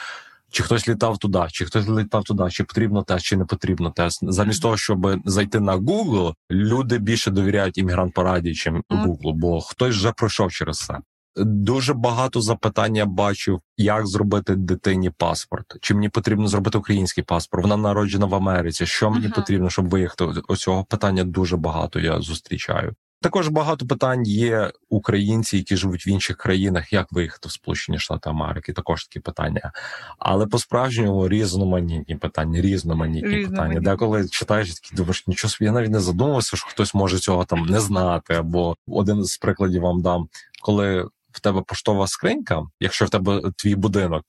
Чи 0.51 0.63
хтось 0.63 0.89
літав 0.89 1.19
туди, 1.19 1.47
чи 1.49 1.65
хтось 1.65 1.89
літав 1.89 2.25
туди, 2.25 2.51
чи 2.51 2.65
потрібно 2.65 3.03
тест, 3.03 3.25
чи 3.25 3.37
не 3.37 3.45
потрібно 3.45 3.91
тест. 3.91 4.21
Замість 4.23 4.63
того, 4.63 4.77
щоб 4.77 5.21
зайти 5.25 5.61
на 5.61 5.77
Google, 5.77 6.35
люди 6.51 6.99
більше 6.99 7.31
довіряють 7.31 7.79
іммігрант 7.79 8.15
пораді, 8.15 8.55
чим. 8.55 8.83
Google, 8.91 9.33
бо 9.35 9.61
хтось 9.61 9.97
вже 9.97 10.13
пройшов 10.13 10.53
через 10.53 10.79
це. 10.79 10.99
Дуже 11.37 11.95
багато 11.95 12.41
запитань 12.41 12.97
я 12.97 13.07
бачив, 13.07 13.61
як 13.77 14.07
зробити 14.07 14.57
дитині 14.57 15.11
паспорт. 15.11 15.77
Чи 15.81 15.95
мені 15.95 16.09
потрібно 16.09 16.49
зробити 16.49 16.79
український 16.79 17.25
паспорт? 17.25 17.63
Вона 17.63 17.77
народжена 17.77 18.27
в 18.27 18.35
Америці. 18.35 18.87
Що 18.87 19.11
мені 19.11 19.27
Ага. 19.27 19.35
потрібно, 19.35 19.71
щоб 19.71 19.89
виїхати? 19.89 20.25
Оцього 20.49 20.85
питання 20.85 21.25
дуже 21.25 21.57
багато 21.57 22.01
я 22.01 22.21
зустрічаю. 22.21 22.95
Також 23.23 23.49
багато 23.49 23.87
питань 23.87 24.23
є 24.27 24.73
українці, 24.89 25.57
які 25.57 25.77
живуть 25.77 26.07
в 26.07 26.09
інших 26.09 26.37
країнах, 26.37 26.93
як 26.93 27.13
виїхати 27.13 27.49
в 27.49 27.53
Сполучені 27.53 27.99
Штати 27.99 28.31
Америки. 28.31 28.73
Також 28.73 29.05
такі 29.05 29.21
питання. 29.21 29.73
Але 30.19 30.47
по 30.47 30.59
справжньому 30.59 31.29
різноманітні 31.29 32.17
питання, 32.17 32.61
різноманітні, 32.61 33.29
Різноманітні. 33.29 33.57
питання. 33.57 33.81
Деколи 33.81 34.29
читаєш 34.29 34.75
такі 34.75 34.97
думаєш, 34.97 35.27
нічого 35.27 35.51
собі 35.51 35.65
я 35.65 35.73
навіть 35.73 35.91
не 35.91 36.01
задумався, 36.01 36.57
що 36.57 36.67
хтось 36.69 36.95
може 36.95 37.19
цього 37.19 37.45
там 37.45 37.67
не 37.67 37.81
знати. 37.81 38.35
Або 38.35 38.77
один 38.89 39.25
з 39.25 39.39
прикладів 39.39 39.83
вам 39.83 40.03
дам, 40.03 40.29
коли 40.63 41.09
в 41.33 41.41
тебе 41.41 41.63
поштова 41.63 42.07
скринька, 42.07 42.63
якщо 42.81 43.05
в 43.05 43.11
тебе 43.11 43.43
твій 43.57 43.75
будинок. 43.75 44.25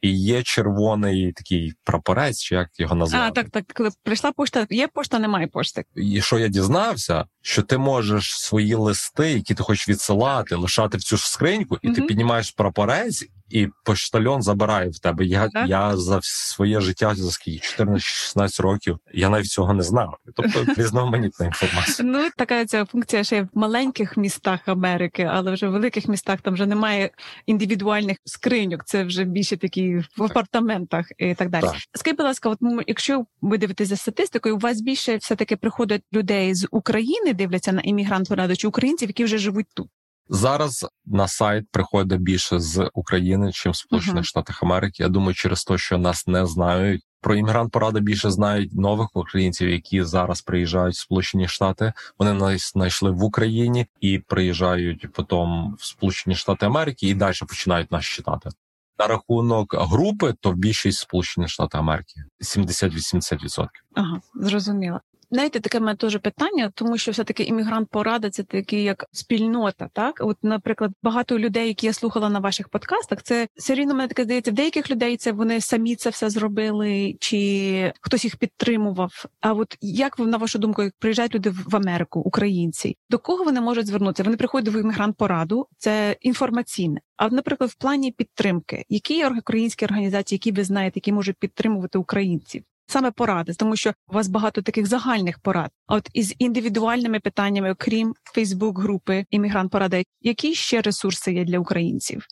І 0.00 0.18
є 0.18 0.42
червоний 0.42 1.32
такий 1.32 1.72
прапорець, 1.84 2.40
чи 2.40 2.54
як 2.54 2.68
його 2.78 2.94
назвати. 2.94 3.24
А, 3.26 3.30
так, 3.30 3.50
так. 3.50 3.64
Коли 3.74 3.90
прийшла 4.02 4.32
пошта, 4.32 4.66
є 4.70 4.88
пошта, 4.88 5.18
немає 5.18 5.46
пошти. 5.46 5.84
І 5.94 6.22
що 6.22 6.38
я 6.38 6.48
дізнався, 6.48 7.24
що 7.42 7.62
ти 7.62 7.78
можеш 7.78 8.38
свої 8.40 8.74
листи, 8.74 9.32
які 9.32 9.54
ти 9.54 9.62
хочеш 9.62 9.88
відсилати, 9.88 10.54
лишати 10.54 10.98
в 10.98 11.02
цю 11.02 11.16
ж 11.16 11.30
скриньку, 11.30 11.78
і 11.82 11.92
ти 11.92 12.02
піднімаєш 12.02 12.50
прапорець, 12.50 13.26
і 13.48 13.68
поштальон 13.84 14.42
забирає 14.42 14.90
в 14.90 14.98
тебе. 14.98 15.24
Я, 15.24 15.48
Так. 15.48 15.68
я 15.68 15.96
за 15.96 16.18
своє 16.22 16.80
життя 16.80 17.14
за 17.14 17.30
скільки 17.30 17.66
14-16 17.82 18.62
років. 18.62 18.98
Я 19.14 19.28
навіть 19.28 19.46
цього 19.46 19.74
не 19.74 19.82
знав. 19.82 20.16
Тобто 20.34 20.64
різноманітна 20.76 21.46
інформація. 21.46 22.08
Ну 22.08 22.28
така 22.36 22.64
ця 22.64 22.84
функція 22.84 23.24
ще 23.24 23.42
в 23.42 23.48
маленьких 23.54 24.16
містах 24.16 24.60
Америки, 24.68 25.30
але 25.32 25.52
вже 25.52 25.68
в 25.68 25.72
великих 25.72 26.08
містах 26.08 26.40
там 26.40 26.54
вже 26.54 26.66
немає 26.66 27.10
індивідуальних 27.46 28.16
скриньок. 28.24 28.84
Це 28.84 29.04
вже 29.04 29.24
більше 29.24 29.56
такі 29.56 30.02
в 30.16 30.22
апартаментах 30.22 31.06
і 31.18 31.34
так 31.34 31.50
далі. 31.50 31.64
Так. 31.64 31.76
Скажіть, 31.94 32.16
будь 32.16 32.26
ласка, 32.26 32.48
от 32.48 32.58
якщо 32.86 33.24
ви 33.40 33.58
дивитеся 33.58 33.88
за 33.88 33.96
статистикою, 33.96 34.56
у 34.56 34.58
вас 34.58 34.80
більше 34.80 35.16
все 35.16 35.36
таки 35.36 35.56
приходять 35.56 36.02
людей 36.12 36.54
з 36.54 36.68
України, 36.70 37.34
дивляться 37.34 37.72
на 37.72 37.80
іммігрант 37.80 38.28
чи 38.58 38.68
українців, 38.68 39.08
які 39.08 39.24
вже 39.24 39.38
живуть 39.38 39.66
тут. 39.74 39.88
Зараз 40.28 40.86
на 41.06 41.28
сайт 41.28 41.64
приходить 41.70 42.20
більше 42.20 42.60
з 42.60 42.90
України, 42.94 43.52
чим 43.52 43.72
в 43.72 43.76
Сполучених 43.76 44.14
Мгм. 44.14 44.24
Штатах 44.24 44.62
Америки. 44.62 45.02
Я 45.02 45.08
думаю, 45.08 45.34
через 45.34 45.64
те, 45.64 45.78
що 45.78 45.98
нас 45.98 46.26
не 46.26 46.46
знають. 46.46 47.02
Про 47.20 47.34
іммігрант 47.34 47.72
порада 47.72 48.00
більше 48.00 48.30
знають 48.30 48.74
нових 48.74 49.08
українців, 49.16 49.68
які 49.68 50.02
зараз 50.02 50.42
приїжджають 50.42 50.94
в 50.94 50.98
Сполучені 50.98 51.48
Штати. 51.48 51.92
Вони 52.18 52.32
нас 52.32 52.72
знайшли 52.72 53.10
в 53.10 53.22
Україні 53.24 53.86
і 54.00 54.18
приїжджають 54.18 55.12
потім 55.12 55.74
в 55.78 55.84
Сполучені 55.84 56.36
Штати 56.36 56.66
Америки 56.66 57.08
і 57.08 57.14
далі 57.14 57.34
починають 57.48 57.92
нас 57.92 58.04
читати. 58.04 58.50
На 58.98 59.06
рахунок 59.06 59.74
групи, 59.78 60.34
то 60.40 60.52
більшість 60.52 60.98
Сполучені 60.98 61.48
Штати 61.48 61.78
Америки 61.78 62.14
70-80%. 62.40 63.68
Ага, 63.94 64.20
зрозуміло. 64.34 65.00
Знаєте, 65.30 65.60
таке 65.60 65.80
мене 65.80 65.96
теж 65.96 66.18
питання, 66.18 66.72
тому 66.74 66.98
що 66.98 67.12
все 67.12 67.24
таки 67.24 67.42
іммігрант 67.42 67.88
порада 67.88 68.30
це 68.30 68.42
такий 68.42 68.82
як 68.82 69.04
спільнота. 69.12 69.88
Так, 69.92 70.20
от, 70.20 70.36
наприклад, 70.42 70.90
багато 71.02 71.38
людей, 71.38 71.68
які 71.68 71.86
я 71.86 71.92
слухала 71.92 72.28
на 72.28 72.38
ваших 72.38 72.68
подкастах, 72.68 73.22
це 73.22 73.48
все 73.56 73.74
рівно 73.74 73.94
мене 73.94 74.08
таке 74.08 74.24
здається. 74.24 74.50
В 74.50 74.54
деяких 74.54 74.90
людей 74.90 75.16
це 75.16 75.32
вони 75.32 75.60
самі 75.60 75.96
це 75.96 76.10
все 76.10 76.30
зробили, 76.30 77.16
чи 77.20 77.92
хтось 78.00 78.24
їх 78.24 78.36
підтримував. 78.36 79.24
А 79.40 79.52
от 79.52 79.76
як 79.80 80.18
на 80.18 80.36
вашу 80.36 80.58
думку, 80.58 80.82
як 80.82 80.94
приїжджають 80.98 81.34
люди 81.34 81.50
в 81.50 81.76
Америку, 81.76 82.20
українці, 82.20 82.96
до 83.10 83.18
кого 83.18 83.44
вони 83.44 83.60
можуть 83.60 83.86
звернутися? 83.86 84.22
Вони 84.22 84.36
приходять 84.36 84.74
в 84.74 84.80
іммігрант 84.80 85.16
пораду, 85.16 85.66
це 85.78 86.16
інформаційне. 86.20 87.00
А 87.16 87.28
наприклад, 87.28 87.70
в 87.70 87.74
плані 87.74 88.12
підтримки, 88.12 88.84
які 88.88 89.26
українські 89.26 89.84
організації, 89.84 90.36
які 90.36 90.52
ви 90.52 90.64
знаєте, 90.64 90.92
які 90.96 91.12
можуть 91.12 91.36
підтримувати 91.36 91.98
українців? 91.98 92.62
Саме 92.86 93.10
поради, 93.10 93.54
тому 93.54 93.76
що 93.76 93.92
у 94.08 94.14
вас 94.14 94.28
багато 94.28 94.62
таких 94.62 94.86
загальних 94.86 95.38
порад. 95.38 95.70
А 95.86 95.94
от 95.94 96.08
із 96.12 96.34
індивідуальними 96.38 97.20
питаннями, 97.20 97.70
окрім 97.72 98.14
Фейсбук-групи 98.34 99.24
іммігрант 99.30 99.70
порада, 99.72 100.02
які 100.20 100.54
ще 100.54 100.80
ресурси 100.82 101.32
є 101.32 101.44
для 101.44 101.58
українців? 101.58 102.26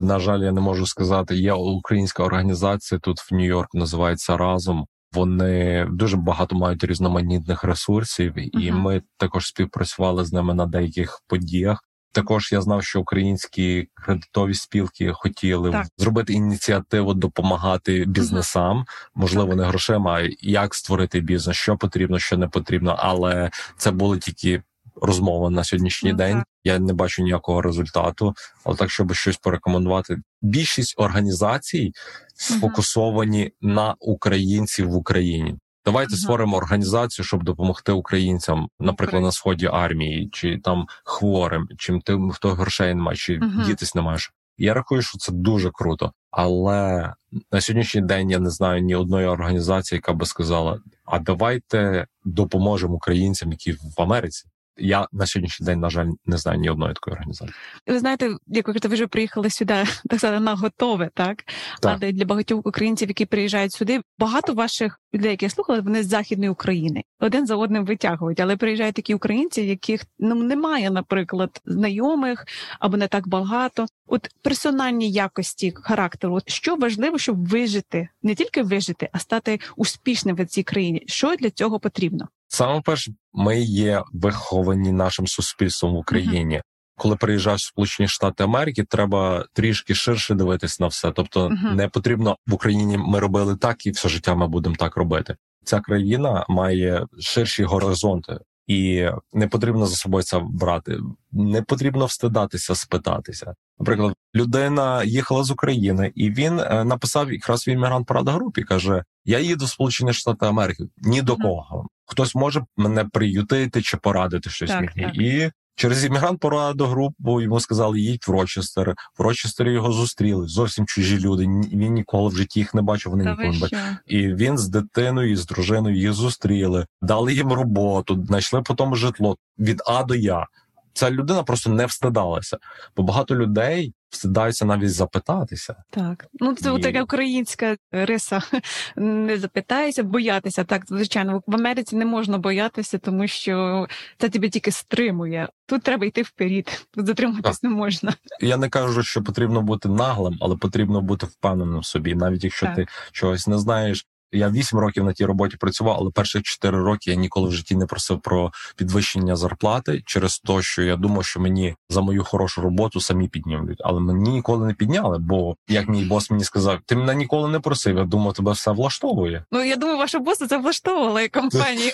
На 0.00 0.18
жаль, 0.18 0.40
я 0.40 0.52
не 0.52 0.60
можу 0.60 0.86
сказати. 0.86 1.36
Є 1.36 1.52
українська 1.52 2.22
організація 2.24 2.98
тут 2.98 3.18
в 3.18 3.34
Нью-Йорку, 3.34 3.78
називається 3.78 4.36
Разом. 4.36 4.86
Вони 5.12 5.86
дуже 5.90 6.16
багато 6.16 6.56
мають 6.56 6.84
різноманітних 6.84 7.64
ресурсів, 7.64 8.38
і 8.38 8.70
Мгм. 8.70 8.80
ми 8.80 9.02
також 9.16 9.46
співпрацювали 9.46 10.24
з 10.24 10.32
ними 10.32 10.54
на 10.54 10.66
деяких 10.66 11.20
подіях. 11.28 11.84
Також 12.12 12.52
я 12.52 12.60
знав, 12.60 12.84
що 12.84 13.00
українські 13.00 13.88
кредитові 13.94 14.54
спілки 14.54 15.12
хотіли 15.14 15.70
Так. 15.70 15.86
зробити 15.98 16.32
ініціативу 16.32 17.14
допомагати 17.14 18.04
бізнесам, 18.04 18.84
можливо, 19.14 19.54
не 19.56 19.64
грошима, 19.64 20.20
а 20.20 20.28
як 20.40 20.74
створити 20.74 21.20
бізнес, 21.20 21.56
що 21.56 21.76
потрібно, 21.76 22.18
що 22.18 22.36
не 22.36 22.48
потрібно. 22.48 22.96
Але 22.98 23.50
це 23.76 23.90
були 23.90 24.18
тільки 24.18 24.62
розмови 25.02 25.50
на 25.50 25.64
сьогоднішній 25.64 26.10
Ну, 26.10 26.16
день. 26.16 26.36
так. 26.36 26.46
Я 26.64 26.78
не 26.78 26.92
бачу 26.92 27.22
ніякого 27.22 27.62
результату. 27.62 28.34
Але 28.64 28.76
так, 28.76 28.90
щоб 28.90 29.14
щось 29.14 29.36
порекомендувати, 29.36 30.16
більшість 30.42 30.94
організацій 30.98 31.92
сфокусовані 32.34 33.52
на 33.60 33.94
українців 34.00 34.88
в 34.90 34.94
Україні. 34.94 35.58
Давайте 35.88 36.12
Ага. 36.14 36.20
створимо 36.20 36.56
організацію, 36.56 37.26
щоб 37.26 37.44
допомогти 37.44 37.92
українцям, 37.92 38.68
наприклад, 38.80 39.22
на 39.22 39.32
сході 39.32 39.66
армії, 39.66 40.28
чи 40.32 40.58
там 40.58 40.86
хворим, 41.04 41.68
чим 41.78 42.00
тим, 42.00 42.30
хто 42.30 42.50
грошей 42.50 42.94
немає, 42.94 43.16
чи 43.16 43.38
Мгм. 43.38 43.62
дітись 43.66 43.94
не 43.94 44.02
маєш. 44.02 44.32
Я 44.58 44.74
рахую, 44.74 45.02
що 45.02 45.18
це 45.18 45.32
дуже 45.32 45.70
круто. 45.70 46.12
Але 46.30 47.12
на 47.52 47.60
сьогоднішній 47.60 48.00
день 48.00 48.30
я 48.30 48.38
не 48.38 48.50
знаю 48.50 48.82
ні 48.82 48.94
одної 48.94 49.26
організації, 49.26 49.96
яка 49.96 50.12
би 50.12 50.26
сказала: 50.26 50.80
а 51.04 51.18
давайте 51.18 52.06
допоможемо 52.24 52.94
українцям, 52.94 53.50
які 53.50 53.72
в 53.72 54.02
Америці. 54.02 54.44
Я 54.78 55.08
на 55.12 55.26
сьогоднішній 55.26 55.66
день, 55.66 55.80
на 55.80 55.90
жаль, 55.90 56.06
не 56.26 56.36
знаю 56.36 56.58
ні 56.58 56.70
одної 56.70 56.94
такої 56.94 57.12
організації. 57.12 57.54
Ви 57.86 57.98
знаєте, 57.98 58.36
як 58.46 58.68
ви 58.68 58.72
кажете, 58.72 58.88
ви 58.88 58.94
вже 58.94 59.06
приїхали 59.06 59.50
сюди, 59.50 59.74
так 60.08 60.18
сказати, 60.18 60.40
на 60.40 60.54
готове, 60.54 61.10
так? 61.14 61.44
Так. 61.80 61.98
Але 62.02 62.12
для 62.12 62.24
багатьох 62.24 62.66
українців, 62.66 63.08
які 63.08 63.26
приїжджають 63.26 63.72
сюди, 63.72 64.00
багато 64.18 64.54
ваших 64.54 65.00
людей, 65.14 65.30
які 65.30 65.44
я 65.44 65.50
слухала, 65.50 65.80
вони 65.80 66.02
з 66.02 66.06
західної 66.06 66.50
України. 66.50 67.02
Один 67.20 67.46
за 67.46 67.56
одним 67.56 67.84
витягують, 67.84 68.40
але 68.40 68.56
приїжджають 68.56 68.94
такі 68.94 69.14
українці, 69.14 69.62
яких 69.62 70.02
ну 70.18 70.34
немає, 70.34 70.90
наприклад, 70.90 71.60
знайомих 71.64 72.44
або 72.80 72.96
не 72.96 73.08
так 73.08 73.28
багато. 73.28 73.86
От 74.06 74.28
персональні 74.42 75.10
якості 75.10 75.74
характеру, 75.76 76.34
от 76.34 76.50
що 76.50 76.76
важливо, 76.76 77.18
щоб 77.18 77.48
вижити, 77.48 78.08
не 78.22 78.34
тільки 78.34 78.62
вижити, 78.62 79.08
а 79.12 79.18
стати 79.18 79.60
успішним 79.76 80.36
в 80.36 80.46
цій 80.46 80.62
країні. 80.62 81.02
Що 81.06 81.36
для 81.36 81.50
цього 81.50 81.80
потрібно? 81.80 82.28
Саме 82.48 82.80
перш, 82.84 83.08
ми 83.32 83.60
є 83.60 84.02
виховані 84.12 84.92
нашим 84.92 85.26
суспільством 85.26 85.94
в 85.94 85.98
Україні. 85.98 86.56
Uh-huh. 86.56 86.62
Коли 86.96 87.16
приїжджаєш 87.16 87.62
в 87.62 87.66
Сполучені 87.66 88.08
Штати 88.08 88.44
Америки, 88.44 88.84
треба 88.88 89.44
трішки 89.52 89.94
ширше 89.94 90.34
дивитись 90.34 90.80
на 90.80 90.86
все. 90.86 91.10
Тобто, 91.10 91.48
uh-huh. 91.48 91.74
не 91.74 91.88
потрібно 91.88 92.36
в 92.46 92.54
Україні. 92.54 92.98
Ми 92.98 93.18
робили 93.18 93.56
так, 93.56 93.86
і 93.86 93.90
все 93.90 94.08
життя 94.08 94.34
ми 94.34 94.48
будемо 94.48 94.76
так 94.76 94.96
робити. 94.96 95.36
Ця 95.64 95.80
країна 95.80 96.46
має 96.48 97.06
ширші 97.20 97.64
горизонти, 97.64 98.38
і 98.68 99.08
не 99.32 99.48
потрібно 99.48 99.86
за 99.86 99.96
собою 99.96 100.24
це 100.24 100.40
брати. 100.44 100.98
Не 101.32 101.62
потрібно 101.62 102.06
встидатися, 102.06 102.74
спитатися. 102.74 103.54
Наприклад, 103.78 104.14
людина 104.34 105.04
їхала 105.04 105.44
з 105.44 105.50
України, 105.50 106.12
і 106.14 106.30
він 106.30 106.60
е, 106.60 106.84
написав 106.84 107.32
якраз 107.32 107.66
в 107.66 107.68
іммігрант 107.68 108.06
Парада 108.06 108.32
групі. 108.32 108.62
каже: 108.62 109.04
Я 109.24 109.38
їду 109.38 109.64
в 109.64 109.68
Сполучені 109.68 110.12
Штати 110.12 110.46
Америки 110.46 110.84
ні 110.96 111.22
до 111.22 111.36
кого. 111.36 111.86
Хтось 112.06 112.34
може 112.34 112.64
мене 112.76 113.04
приютити 113.04 113.82
чи 113.82 113.96
порадити 113.96 114.50
щось 114.50 114.70
так, 114.70 114.80
мені. 114.80 115.02
Так. 115.02 115.16
І 115.16 115.50
через 115.78 116.04
іммігрант 116.04 116.40
пораду 116.40 116.86
групу 116.86 117.40
йому 117.40 117.60
сказали, 117.60 118.00
їдь 118.00 118.24
в 118.28 118.30
Рочестер. 118.30 118.94
В 119.18 119.22
Рочестері 119.22 119.72
його 119.72 119.92
зустріли. 119.92 120.48
Зовсім 120.48 120.86
чужі 120.86 121.18
люди. 121.18 121.42
Він 121.72 121.92
ніколи 121.92 122.28
в 122.28 122.36
житті 122.36 122.60
їх 122.60 122.74
не 122.74 122.82
бачив. 122.82 123.12
Вони 123.12 123.24
ніколи 123.24 123.48
не 123.48 123.58
бачили. 123.58 123.82
І 124.06 124.28
він 124.28 124.58
з 124.58 124.68
дитиною, 124.68 125.32
і 125.32 125.36
з 125.36 125.46
дружиною 125.46 125.96
їх 125.96 126.12
зустріли, 126.12 126.86
дали 127.02 127.34
їм 127.34 127.52
роботу, 127.52 128.24
знайшли 128.26 128.62
потім 128.62 128.96
житло 128.96 129.36
від 129.58 129.82
А 129.86 130.02
до 130.02 130.14
Я 130.14 130.46
ця 130.92 131.10
людина 131.10 131.42
просто 131.42 131.70
не 131.70 131.86
встидалася, 131.86 132.58
бо 132.96 133.02
багато 133.02 133.36
людей 133.36 133.94
встидаються 134.10 134.64
навіть 134.64 134.92
запитатися. 134.92 135.76
Так, 135.90 136.26
ну 136.40 136.54
це 136.54 136.74
І... 136.74 136.80
така 136.80 137.02
українська 137.02 137.76
риса. 137.92 138.42
Не 138.96 139.38
запитається, 139.38 140.02
боятися. 140.02 140.64
Так, 140.64 140.82
звичайно, 140.86 141.42
в 141.46 141.54
Америці 141.54 141.96
не 141.96 142.04
можна 142.04 142.38
боятися, 142.38 142.98
тому 142.98 143.28
що 143.28 143.86
це 144.18 144.28
тебе 144.28 144.48
тільки 144.48 144.70
стримує. 144.70 145.48
Тут 145.66 145.82
треба 145.82 146.06
йти 146.06 146.22
вперед, 146.22 146.86
тут 146.90 147.06
затриматись 147.06 147.62
не 147.62 147.70
можна. 147.70 148.14
Я 148.40 148.56
не 148.56 148.68
кажу, 148.68 149.02
що 149.02 149.22
потрібно 149.22 149.62
бути 149.62 149.88
наглим, 149.88 150.38
але 150.40 150.56
потрібно 150.56 151.00
бути 151.00 151.26
впевненим 151.26 151.78
в 151.78 151.86
собі, 151.86 152.14
навіть 152.14 152.44
якщо 152.44 152.66
так. 152.66 152.76
ти 152.76 152.86
чогось 153.12 153.46
не 153.46 153.58
знаєш. 153.58 154.06
Я 154.32 154.50
вісім 154.50 154.78
років 154.78 155.04
на 155.04 155.12
тій 155.12 155.24
роботі 155.24 155.56
працював, 155.56 155.96
але 156.00 156.10
перші 156.10 156.40
чотири 156.40 156.82
роки 156.82 157.10
я 157.10 157.16
ніколи 157.16 157.48
в 157.48 157.52
житті 157.52 157.76
не 157.76 157.86
просив 157.86 158.20
про 158.20 158.52
підвищення 158.76 159.36
зарплати 159.36 160.02
через 160.06 160.38
те, 160.38 160.62
що 160.62 160.82
я 160.82 160.96
думав, 160.96 161.24
що 161.24 161.40
мені 161.40 161.74
за 161.88 162.00
мою 162.00 162.24
хорошу 162.24 162.60
роботу 162.60 163.00
самі 163.00 163.28
піднімуть. 163.28 163.80
Але 163.84 164.00
мені 164.00 164.30
ніколи 164.30 164.66
не 164.66 164.74
підняли. 164.74 165.18
Бо 165.18 165.56
як 165.68 165.88
мій 165.88 166.04
бос 166.04 166.30
мені 166.30 166.44
сказав, 166.44 166.78
ти 166.86 166.96
мене 166.96 167.14
ніколи 167.14 167.48
не 167.48 167.60
просив. 167.60 167.96
Я 167.96 168.04
думав, 168.04 168.32
тебе 168.34 168.52
все 168.52 168.70
влаштовує. 168.70 169.44
Ну 169.52 169.64
я 169.64 169.76
думаю, 169.76 169.98
ваша 169.98 170.18
боса 170.18 170.46
це 170.46 170.58
влаштовувала 170.58 171.22
і 171.22 171.28
компанію. 171.28 171.92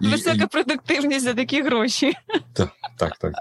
Висока 0.00 0.46
продуктивність 0.46 1.24
за 1.24 1.34
такі 1.34 1.62
гроші. 1.62 2.12
Так, 2.52 2.72
так, 2.98 3.18
так. 3.18 3.32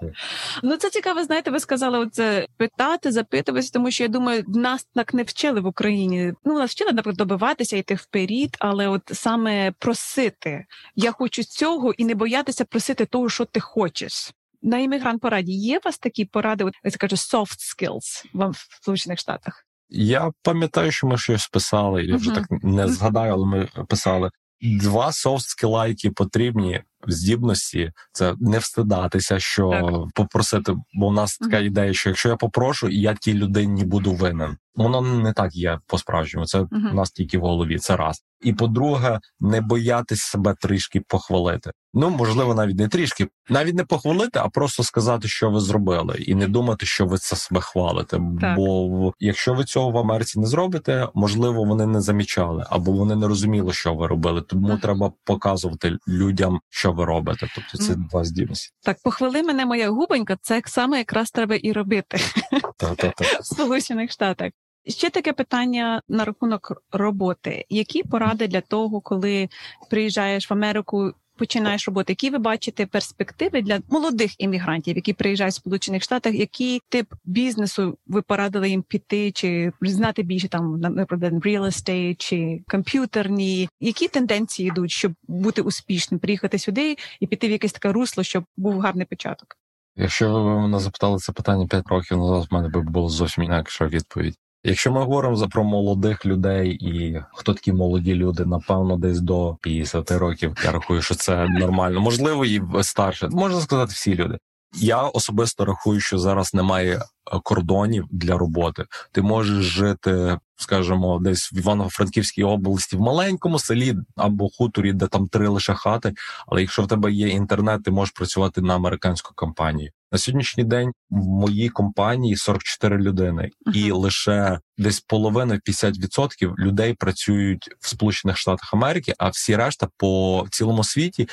Ну 0.64 0.78
це 0.78 0.90
цікаво. 0.90 1.24
Знаєте, 1.24 1.52
ви 1.52 1.60
сказали 1.60 2.00
оце 2.00 2.48
питати, 2.58 3.12
запитуватися, 3.12 3.74
тому 3.74 3.92
що 3.92 4.04
я 4.04 4.10
думаю, 4.10 4.44
нас 4.48 4.88
так 4.96 5.14
не 5.14 5.24
вчили 5.24 5.62
в 5.62 5.66
Україні. 5.66 6.34
Ну 6.46 6.54
нас 6.54 6.72
вчили 6.72 6.92
наприклад, 6.92 7.18
добиватися 7.18 7.78
йти 7.78 7.96
вперед 7.96 8.17
вперед, 8.18 8.58
але 8.60 8.88
от 8.88 9.02
саме 9.14 9.72
просити 9.80 10.66
я 10.96 11.12
хочу 11.12 11.44
цього 11.44 11.94
і 11.94 12.06
не 12.06 12.16
боятися 12.16 12.66
просити 12.66 13.06
того, 13.06 13.30
що 13.30 13.46
ти 13.46 13.60
хочеш. 13.60 14.32
На 14.62 14.78
іммігрант 14.80 15.22
пораді 15.22 15.52
є 15.52 15.78
у 15.78 15.82
вас 15.86 16.00
такі 16.00 16.26
поради, 16.26 16.64
от 16.64 16.74
я 16.84 16.92
кажу, 16.92 17.16
soft 17.16 17.58
skills 17.60 18.26
вам 18.34 18.52
в 18.52 18.68
Сполучених 18.82 19.20
Штатах? 19.20 19.66
Я 19.90 20.32
пам'ятаю, 20.44 20.92
що 20.92 21.08
ми 21.08 21.18
щось 21.18 21.48
писали. 21.48 22.06
Я 22.06 22.16
вже 22.16 22.32
uh-huh. 22.32 22.36
так 22.36 22.64
не 22.64 22.88
згадаю, 22.88 23.34
але 23.34 23.46
ми 23.46 23.70
писали 23.88 24.32
два 24.62 25.12
софт 25.12 25.46
скіла, 25.46 25.88
які 25.88 26.10
потрібні 26.10 26.82
здібності. 27.12 27.92
Це 28.12 28.36
не 28.40 28.60
встидатися, 28.60 29.40
що 29.40 29.70
так. 29.70 30.14
попросити. 30.16 30.76
Бо 30.94 31.08
у 31.08 31.12
нас 31.12 31.38
така 31.38 31.60
ідея, 31.60 31.94
що 31.94 32.10
якщо 32.10 32.30
я 32.30 32.36
попрошу, 32.36 32.90
я 32.90 33.14
тій 33.14 33.34
людині 33.34 33.86
буду 33.86 34.14
винен. 34.14 34.58
Воно 34.78 35.02
не 35.02 35.34
так 35.34 35.56
є 35.56 35.80
по 35.88 35.98
справжньому. 35.98 36.46
Це 36.46 36.60
uh-huh. 36.60 36.92
у 36.92 36.94
нас 36.94 37.12
тільки 37.12 37.38
в 37.38 37.42
голові. 37.42 37.78
Це 37.78 37.96
раз. 37.96 38.24
І 38.42 38.54
по-друге, 38.54 39.20
не 39.40 39.62
боятись 39.62 40.22
себе 40.22 40.56
трішки 40.62 41.02
похвалити. 41.08 41.72
Ну 41.94 42.10
можливо, 42.10 42.56
навіть 42.56 42.78
не 42.78 42.88
трішки, 42.88 43.28
навіть 43.50 43.76
не 43.76 43.84
похвалити, 43.84 44.40
а 44.40 44.50
просто 44.50 44.84
сказати, 44.84 45.28
що 45.28 45.50
ви 45.50 45.60
зробили, 45.60 46.16
і 46.18 46.36
не 46.36 46.48
думати, 46.48 46.86
що 46.86 47.06
ви 47.06 47.18
це 47.18 47.36
себе 47.36 47.62
хвалите. 47.62 48.22
Так. 48.42 48.56
Бо 48.56 49.14
якщо 49.20 49.54
ви 49.54 49.64
цього 49.64 49.92
в 49.92 49.98
Америці 49.98 50.40
не 50.40 50.48
зробите, 50.48 51.08
можливо, 51.14 51.64
вони 51.64 51.86
не 51.86 52.02
замічали 52.02 52.66
або 52.70 52.92
вони 52.92 53.16
не 53.16 53.28
розуміли, 53.28 53.74
що 53.74 53.94
ви 53.94 54.08
робили. 54.08 54.42
Тому 54.42 54.68
uh-huh. 54.68 54.82
треба 54.82 55.12
показувати 55.24 55.98
людям, 56.08 56.60
що 56.70 56.92
ви 56.98 57.06
робите. 57.06 57.48
Тобто 57.56 57.78
це 57.78 57.96
два 57.96 58.24
здібності. 58.24 58.70
Так, 58.82 58.98
похвали 59.04 59.44
мене, 59.44 59.66
моя 59.66 59.90
губонька. 59.90 60.38
Це 60.42 60.62
саме 60.66 60.98
якраз 60.98 61.32
треба 61.32 61.56
і 61.56 61.72
робити 61.72 62.18
в 63.42 63.46
Сполучених 63.46 64.12
Штатах. 64.12 64.52
Ще 64.88 65.10
таке 65.10 65.34
питання 65.34 66.02
на 66.08 66.26
рахунок 66.26 66.84
роботи. 66.92 67.66
Які 67.70 68.04
поради 68.04 68.48
для 68.48 68.62
того, 68.62 69.02
коли 69.02 69.50
приїжджаєш 69.90 70.50
в 70.50 70.54
Америку? 70.54 71.12
Починаєш 71.38 71.88
роботи, 71.88 72.12
які 72.12 72.30
ви 72.30 72.38
бачите 72.38 72.86
перспективи 72.86 73.62
для 73.62 73.80
молодих 73.90 74.42
іммігрантів, 74.42 74.96
які 74.96 75.14
приїжджають 75.14 75.54
в 75.54 75.58
Сполучених 75.58 76.04
Штатах, 76.04 76.36
який 76.36 76.82
тип 76.90 77.14
бізнесу 77.26 77.98
ви 78.08 78.22
порадили 78.22 78.70
їм 78.70 78.82
піти, 78.82 79.32
чи 79.32 79.72
знати 79.82 80.24
більше 80.24 80.48
там 80.48 80.80
наприклад, 80.80 81.34
real 81.34 81.66
estate, 81.66 82.16
чи 82.18 82.64
комп'ютерні, 82.68 83.70
які 83.80 84.08
тенденції 84.08 84.70
йдуть, 84.70 84.92
щоб 84.92 85.14
бути 85.28 85.62
успішним, 85.62 86.20
приїхати 86.20 86.60
сюди 86.60 86.98
і 87.20 87.28
піти 87.28 87.48
в 87.48 87.52
якесь 87.52 87.74
таке 87.74 87.92
русло, 87.92 88.24
щоб 88.24 88.44
був 88.58 88.80
гарний 88.80 89.06
початок? 89.06 89.58
Якщо 89.96 90.44
ви 90.44 90.62
мене 90.62 90.80
запитали 90.80 91.18
це 91.18 91.32
питання 91.34 91.68
5 91.68 91.88
років 91.88 92.18
назад, 92.18 92.48
в 92.52 92.54
мене 92.54 92.70
би 92.70 92.82
було 92.82 93.10
зовсім 93.10 93.44
інакша 93.44 93.88
відповідь. 93.88 94.38
Якщо 94.64 94.92
ми 94.92 95.00
говоримо 95.00 95.36
за 95.36 95.48
про 95.48 95.64
молодих 95.64 96.26
людей, 96.26 96.72
і 96.72 97.22
хто 97.34 97.54
такі 97.54 97.74
молоді 97.74 98.16
люди, 98.16 98.46
напевно, 98.46 98.98
десь 98.98 99.22
до 99.22 99.58
50 99.62 100.12
років. 100.12 100.56
Я 100.64 100.72
рахую, 100.72 101.02
що 101.02 101.16
це 101.16 101.48
нормально. 101.48 102.02
Можливо, 102.02 102.46
і 102.46 102.62
старше. 102.82 103.28
Можна 103.32 103.62
сказати, 103.62 103.92
всі 103.94 104.16
люди. 104.16 104.38
Я 104.76 105.02
особисто 105.02 105.66
рахую, 105.66 106.00
що 106.00 106.20
зараз 106.20 106.54
немає 106.54 106.96
е, 106.96 107.40
кордонів 107.44 108.06
для 108.12 108.38
роботи. 108.38 108.86
Ти 109.12 109.22
можеш 109.22 109.66
жити, 109.66 110.38
скажімо, 110.56 111.20
десь 111.20 111.54
в 111.54 111.58
Івано-Франківській 111.58 112.44
області 112.44 112.98
в 112.98 113.02
маленькому 113.02 113.60
селі 113.60 113.96
або 114.16 114.50
хуторі, 114.50 114.94
де 114.94 115.08
там 115.08 115.28
три 115.28 115.48
лише 115.48 115.74
хати. 115.74 116.14
Але 116.48 116.62
якщо 116.62 116.84
в 116.84 116.88
тебе 116.88 117.12
є 117.12 117.28
інтернет, 117.28 117.84
ти 117.84 117.92
можеш 117.92 118.12
працювати 118.12 118.62
на 118.62 118.76
американську 118.76 119.34
компанію. 119.36 119.92
На 120.12 120.18
сьогоднішній 120.18 120.64
день 120.64 120.92
в 121.10 121.28
моїй 121.28 121.70
компанії 121.70 122.36
44 122.36 122.98
людини, 122.98 123.50
і 123.74 123.92
лише 123.92 124.60
десь 124.78 125.00
половина 125.00 125.60
50% 125.68 126.58
людей 126.58 126.94
працюють 126.94 127.70
в 127.80 127.90
Сполучених 127.90 128.38
Штатах 128.38 128.74
Америки, 128.74 129.14
а 129.18 129.30
всі 129.30 129.56
решта 129.56 129.88
по 129.98 130.46
цілому 130.52 130.84
світі. 130.84 131.28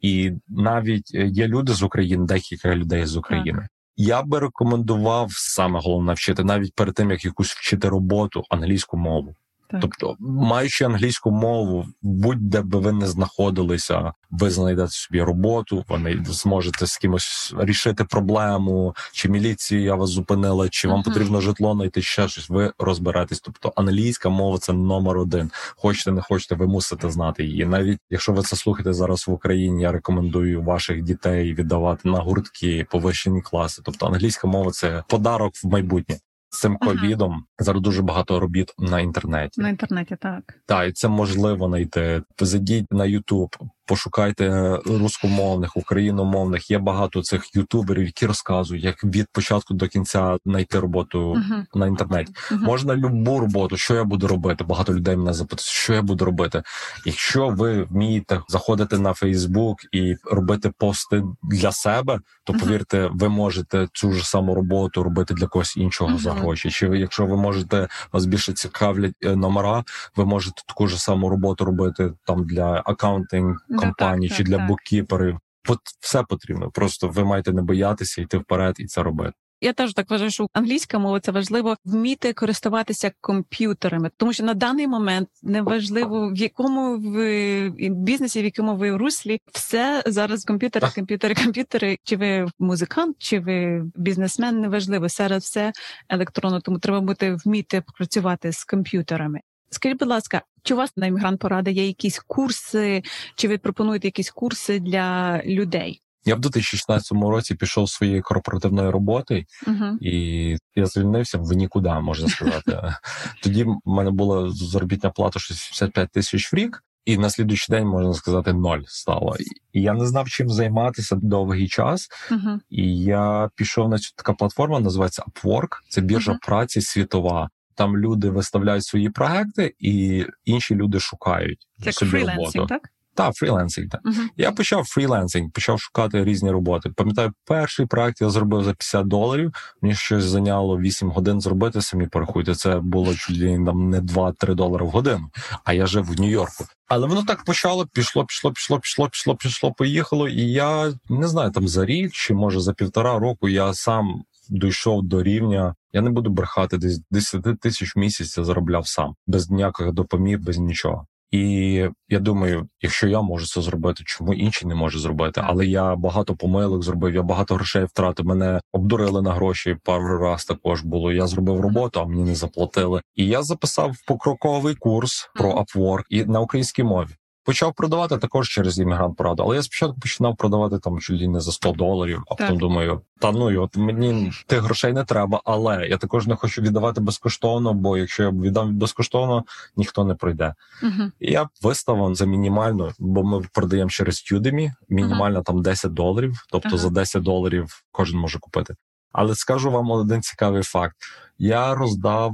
І 0.00 0.32
навіть 0.48 1.10
е, 1.14 1.26
є 1.26 1.48
люди 1.48 1.72
з 1.72 1.82
України, 1.82 2.26
декілька 2.26 2.74
людей 2.74 3.06
з 3.06 3.16
України. 3.16 3.66
Я 3.96 4.22
би 4.22 4.38
рекомендував 4.38 5.28
саме 5.32 5.80
головне 5.82 6.12
вчити 6.12 6.44
навіть 6.44 6.74
перед 6.74 6.94
тим 6.94 7.10
як 7.10 7.24
якусь 7.24 7.52
вчити 7.52 7.88
роботу 7.88 8.44
англійську 8.50 8.96
мову. 8.96 9.34
Так. 9.70 9.80
Тобто, 9.80 10.16
маючи 10.20 10.84
англійську 10.84 11.30
мову, 11.30 11.86
будь-де 12.02 12.62
би 12.62 12.78
ви 12.78 12.92
не 12.92 13.06
знаходилися, 13.06 14.12
ви 14.30 14.50
знайдете 14.50 14.88
собі 14.90 15.22
роботу, 15.22 15.84
ви 15.88 16.24
зможете 16.24 16.86
з 16.86 16.96
кимось 16.96 17.54
рішити 17.58 18.04
проблему, 18.04 18.94
чи 19.12 19.28
міліція 19.28 19.94
вас 19.94 20.10
зупинила, 20.10 20.68
чи 20.68 20.88
вам 20.88 21.00
uh-huh. 21.00 21.04
потрібно 21.04 21.40
житло 21.40 21.74
знайти 21.74 22.02
ще 22.02 22.28
щось. 22.28 22.48
Ви 22.48 22.72
розберетесь. 22.78 23.40
Тобто 23.40 23.72
англійська 23.76 24.28
мова 24.28 24.58
це 24.58 24.72
номер 24.72 25.18
один. 25.18 25.50
Хочете, 25.76 26.12
не 26.12 26.20
хочете, 26.20 26.54
ви 26.54 26.66
мусите 26.66 27.10
знати 27.10 27.44
її. 27.44 27.66
Навіть 27.66 27.98
якщо 28.10 28.32
ви 28.32 28.42
це 28.42 28.56
слухаєте 28.56 28.92
зараз 28.92 29.28
в 29.28 29.30
Україні, 29.30 29.82
я 29.82 29.92
рекомендую 29.92 30.62
ваших 30.62 31.02
дітей 31.02 31.54
віддавати 31.54 32.08
на 32.08 32.18
гуртки, 32.18 32.86
повищені 32.90 33.42
класи. 33.42 33.82
Тобто 33.84 34.06
англійська 34.06 34.48
мова 34.48 34.70
це 34.70 35.04
подарок 35.08 35.52
в 35.64 35.66
майбутнє 35.66 36.18
з 36.54 36.60
цим 36.60 36.76
ковідом 36.76 37.32
ага. 37.32 37.42
зараз 37.58 37.82
дуже 37.82 38.02
багато 38.02 38.40
робіт 38.40 38.74
на 38.78 39.00
інтернеті. 39.00 39.60
На 39.60 39.68
інтернеті 39.68 40.16
так 40.20 40.54
Так, 40.66 40.88
і 40.88 40.92
це 40.92 41.08
можливо 41.08 41.68
знайти. 41.68 42.22
Зайдіть 42.40 42.92
на 42.92 43.04
Ютуб, 43.04 43.56
пошукайте 43.86 44.78
рускомовних, 44.86 45.76
україномовних. 45.76 46.70
Є 46.70 46.78
багато 46.78 47.22
цих 47.22 47.56
ютуберів, 47.56 48.06
які 48.06 48.26
розказують, 48.26 48.84
як 48.84 49.04
від 49.04 49.26
початку 49.32 49.74
до 49.74 49.88
кінця 49.88 50.36
знайти 50.46 50.80
роботу 50.80 51.34
uh-huh. 51.34 51.64
на 51.74 51.86
інтернеті. 51.86 52.32
Uh-huh. 52.32 52.60
Можна 52.60 52.96
любу 52.96 53.40
роботу, 53.40 53.76
що 53.76 53.94
я 53.94 54.04
буду 54.04 54.28
робити. 54.28 54.64
Багато 54.64 54.94
людей 54.94 55.16
мене 55.16 55.32
запитують, 55.32 55.60
що 55.60 55.94
я 55.94 56.02
буду 56.02 56.24
робити. 56.24 56.62
Якщо 57.06 57.48
ви 57.48 57.82
вмієте 57.82 58.40
заходити 58.48 58.98
на 58.98 59.14
Фейсбук 59.14 59.78
і 59.92 60.16
робити 60.24 60.72
пости 60.78 61.22
для 61.42 61.72
себе, 61.72 62.20
то 62.44 62.52
повірте, 62.52 63.10
ви 63.12 63.28
можете 63.28 63.88
цю 63.92 64.12
ж 64.12 64.28
саму 64.28 64.54
роботу 64.54 65.02
робити 65.02 65.34
для 65.34 65.46
когось 65.46 65.76
іншого 65.76 66.18
за 66.18 66.32
гроші. 66.32 66.70
Чи 66.70 66.86
якщо 66.86 67.26
ви 67.26 67.36
можете 67.36 67.88
вас 68.12 68.26
більше 68.26 68.52
цікавлять 68.52 69.14
е, 69.22 69.36
номера, 69.36 69.84
ви 70.16 70.24
можете 70.24 70.62
таку 70.66 70.86
ж 70.86 71.02
саму 71.02 71.28
роботу 71.28 71.64
робити 71.64 72.12
там 72.26 72.46
для 72.46 72.82
акаунтинг 72.86 73.56
компаній 73.76 74.28
так, 74.28 74.36
чи 74.36 74.44
для 74.44 74.58
буккіперів. 74.58 75.38
От 75.68 75.78
все 76.00 76.22
потрібно. 76.22 76.70
Просто 76.70 77.08
ви 77.08 77.24
маєте 77.24 77.52
не 77.52 77.62
боятися 77.62 78.22
йти 78.22 78.38
вперед 78.38 78.74
і 78.78 78.86
це 78.86 79.02
робити. 79.02 79.32
Я 79.60 79.72
теж 79.72 79.94
так 79.94 80.10
вважаю, 80.10 80.30
що 80.30 80.46
англійська 80.52 80.98
мова 80.98 81.20
це 81.20 81.32
важливо 81.32 81.76
вміти 81.84 82.32
користуватися 82.32 83.12
комп'ютерами, 83.20 84.10
тому 84.16 84.32
що 84.32 84.44
на 84.44 84.54
даний 84.54 84.86
момент 84.86 85.28
неважливо 85.42 86.30
в 86.30 86.36
якому 86.36 86.98
ви 86.98 87.70
бізнесі, 87.90 88.42
в 88.42 88.44
якому 88.44 88.76
ви 88.76 88.96
руслі, 88.96 89.40
все 89.52 90.02
зараз 90.06 90.44
комп'ютери, 90.44 90.88
комп'ютери, 90.94 91.34
комп'ютери. 91.34 91.98
Чи 92.04 92.16
ви 92.16 92.46
музикант, 92.58 93.16
чи 93.18 93.40
ви 93.40 93.84
бізнесмен, 93.96 94.60
неважливо. 94.60 95.08
Зараз 95.08 95.42
все 95.42 95.72
електронно, 96.08 96.60
тому 96.60 96.78
треба 96.78 97.00
бути 97.00 97.36
вміти 97.44 97.82
працювати 97.98 98.52
з 98.52 98.64
комп'ютерами. 98.64 99.40
Скажіть, 99.70 99.98
будь 99.98 100.08
ласка, 100.08 100.42
чи 100.64 100.74
у 100.74 100.76
вас 100.76 100.96
на 100.96 101.06
іммігрант 101.06 101.40
поради 101.40 101.72
є 101.72 101.86
якісь 101.86 102.18
курси, 102.26 103.02
чи 103.36 103.48
ви 103.48 103.58
пропонуєте 103.58 104.08
якісь 104.08 104.30
курси 104.30 104.78
для 104.80 105.40
людей? 105.44 106.00
Я 106.26 106.34
в 106.34 106.40
2016 106.40 107.12
році 107.12 107.54
пішов 107.54 107.88
своєї 107.90 108.20
корпоративної 108.20 108.90
роботи, 108.90 109.44
Угу. 109.66 109.98
і 110.00 110.56
я 110.74 110.86
звільнився 110.86 111.38
в 111.38 111.52
нікуди, 111.52 111.88
можна 111.90 112.28
сказати. 112.28 112.94
Тоді 113.42 113.64
в 113.64 113.76
мене 113.84 114.10
була 114.10 114.50
заробітна 114.50 115.10
плата 115.10 115.40
65 115.40 116.10
тисяч 116.10 116.52
в 116.52 116.56
рік, 116.56 116.82
і 117.04 117.18
на 117.18 117.30
слідуючий 117.30 117.76
день 117.76 117.86
можна 117.88 118.14
сказати 118.14 118.52
ноль 118.52 118.80
стало. 118.86 119.36
І 119.72 119.82
я 119.82 119.92
не 119.94 120.06
знав, 120.06 120.28
чим 120.28 120.48
займатися 120.50 121.16
довгий 121.22 121.68
час. 121.68 122.08
Угу. 122.30 122.60
І 122.70 122.98
я 122.98 123.50
пішов 123.54 123.88
на 123.88 123.98
цю 123.98 124.10
така 124.16 124.32
платформа, 124.32 124.80
називається 124.80 125.22
Upwork. 125.22 125.68
Це 125.88 126.00
біржа 126.00 126.30
Мгм. 126.30 126.40
праці 126.46 126.80
світова. 126.80 127.50
Там 127.74 127.96
люди 127.96 128.30
виставляють 128.30 128.84
свої 128.84 129.10
проекти, 129.10 129.74
і 129.78 130.26
інші 130.44 130.74
люди 130.74 131.00
шукають 131.00 131.68
як 131.78 131.94
собі 131.94 132.18
роботу. 132.18 132.66
так? 132.66 132.82
Та 133.14 133.32
фрілансинг. 133.32 133.88
Так. 133.88 134.00
Угу. 134.04 134.14
Я 134.36 134.52
почав 134.52 134.84
фрілансинг, 134.84 135.50
почав 135.50 135.80
шукати 135.80 136.24
різні 136.24 136.50
роботи. 136.50 136.90
Пам'ятаю, 136.96 137.32
перший 137.44 137.86
проект 137.86 138.20
я 138.20 138.30
зробив 138.30 138.64
за 138.64 138.70
50 138.70 139.06
доларів. 139.06 139.52
Мені 139.82 139.94
щось 139.94 140.24
зайняло 140.24 140.78
8 140.78 141.10
годин 141.10 141.40
зробити. 141.40 141.82
Самі 141.82 142.06
порахуйте. 142.06 142.54
Це 142.54 142.76
було 142.76 143.14
чуть 143.14 143.38
ли 143.38 143.62
там 143.66 143.90
не 143.90 144.00
2-3 144.00 144.54
долари 144.54 144.84
в 144.84 144.88
годину. 144.88 145.30
А 145.64 145.72
я 145.72 145.86
жив 145.86 146.04
в 146.04 146.20
Нью-Йорку. 146.20 146.64
Але 146.88 147.06
воно 147.06 147.22
так 147.22 147.44
почало, 147.44 147.86
пішло, 147.86 148.24
пішло, 148.24 148.52
пішло, 148.52 148.78
пішло, 148.78 149.08
пішло, 149.08 149.36
пішло, 149.36 149.72
поїхало. 149.72 150.28
І 150.28 150.42
я 150.42 150.92
не 151.08 151.28
знаю, 151.28 151.50
там 151.50 151.68
за 151.68 151.84
рік 151.86 152.12
чи 152.12 152.34
може 152.34 152.60
за 152.60 152.72
півтора 152.72 153.18
року 153.18 153.48
я 153.48 153.74
сам 153.74 154.24
дійшов 154.50 155.02
до 155.02 155.22
рівня. 155.22 155.74
Я 155.92 156.00
не 156.00 156.10
буду 156.10 156.30
брехати, 156.30 156.78
десь 156.78 157.00
10 157.10 157.60
тисяч 157.60 157.96
в 157.96 157.98
місяць 157.98 158.38
я 158.38 158.44
заробляв 158.44 158.86
сам, 158.86 159.14
без 159.26 159.50
ніяких 159.50 159.92
допоміг, 159.92 160.40
без 160.40 160.58
нічого. 160.58 161.06
І 161.34 161.88
я 162.08 162.18
думаю, 162.20 162.68
якщо 162.80 163.08
я 163.08 163.22
можу 163.22 163.46
це 163.46 163.62
зробити, 163.62 164.02
чому 164.06 164.34
інші 164.34 164.66
не 164.66 164.74
можуть 164.74 165.02
зробити? 165.02 165.40
Але 165.44 165.66
я 165.66 165.96
багато 165.96 166.36
помилок 166.36 166.82
зробив, 166.82 167.14
я 167.14 167.22
багато 167.22 167.54
грошей 167.54 167.84
втратив. 167.84 168.26
Мене 168.26 168.60
обдурили 168.72 169.22
на 169.22 169.32
гроші 169.32 169.76
пару 169.84 170.18
раз 170.18 170.44
також 170.44 170.82
було. 170.82 171.12
Я 171.12 171.26
зробив 171.26 171.60
роботу, 171.60 172.00
а 172.00 172.04
мені 172.04 172.22
не 172.22 172.34
заплатили. 172.34 173.02
І 173.14 173.26
я 173.26 173.42
записав 173.42 173.96
покроковий 174.06 174.74
курс 174.74 175.30
про. 175.34 175.54
Upwork 175.54 176.02
і 176.08 176.24
на 176.24 176.40
українській 176.40 176.82
мові. 176.82 177.10
Почав 177.44 177.74
продавати 177.74 178.18
також 178.18 178.48
через 178.48 178.78
іммігрант 178.78 179.16
пораду, 179.16 179.42
але 179.42 179.56
я 179.56 179.62
спочатку 179.62 180.00
починав 180.00 180.36
продавати 180.36 180.78
там 180.78 180.98
ли 181.10 181.28
не 181.28 181.40
за 181.40 181.52
100 181.52 181.72
доларів, 181.72 182.22
а 182.26 182.34
потім 182.34 182.48
Так. 182.48 182.58
думаю, 182.58 183.00
та 183.18 183.32
ну 183.32 183.50
і 183.50 183.56
от 183.56 183.76
мені 183.76 184.32
тих 184.46 184.62
грошей 184.62 184.92
не 184.92 185.04
треба, 185.04 185.40
але 185.44 185.86
я 185.86 185.96
також 185.96 186.26
не 186.26 186.36
хочу 186.36 186.62
віддавати 186.62 187.00
безкоштовно, 187.00 187.74
бо 187.74 187.98
якщо 187.98 188.22
я 188.22 188.30
віддам 188.30 188.74
безкоштовно, 188.74 189.44
ніхто 189.76 190.04
не 190.04 190.14
пройде. 190.14 190.54
Угу. 190.82 191.10
І 191.20 191.32
я 191.32 191.48
виставив 191.62 192.14
за 192.14 192.26
мінімальну, 192.26 192.92
бо 192.98 193.24
ми 193.24 193.42
продаємо 193.52 193.90
через 193.90 194.32
Udemy, 194.32 194.72
мінімальна 194.88 195.42
там 195.42 195.62
10 195.62 195.92
доларів, 195.92 196.44
тобто 196.50 196.68
Ага. 196.68 196.78
за 196.78 196.90
10 196.90 197.22
доларів 197.22 197.84
кожен 197.92 198.20
може 198.20 198.38
купити. 198.38 198.74
Але 199.14 199.34
скажу 199.34 199.70
вам 199.70 199.90
один 199.90 200.22
цікавий 200.22 200.62
факт: 200.62 200.96
я 201.38 201.74
роздав 201.74 202.32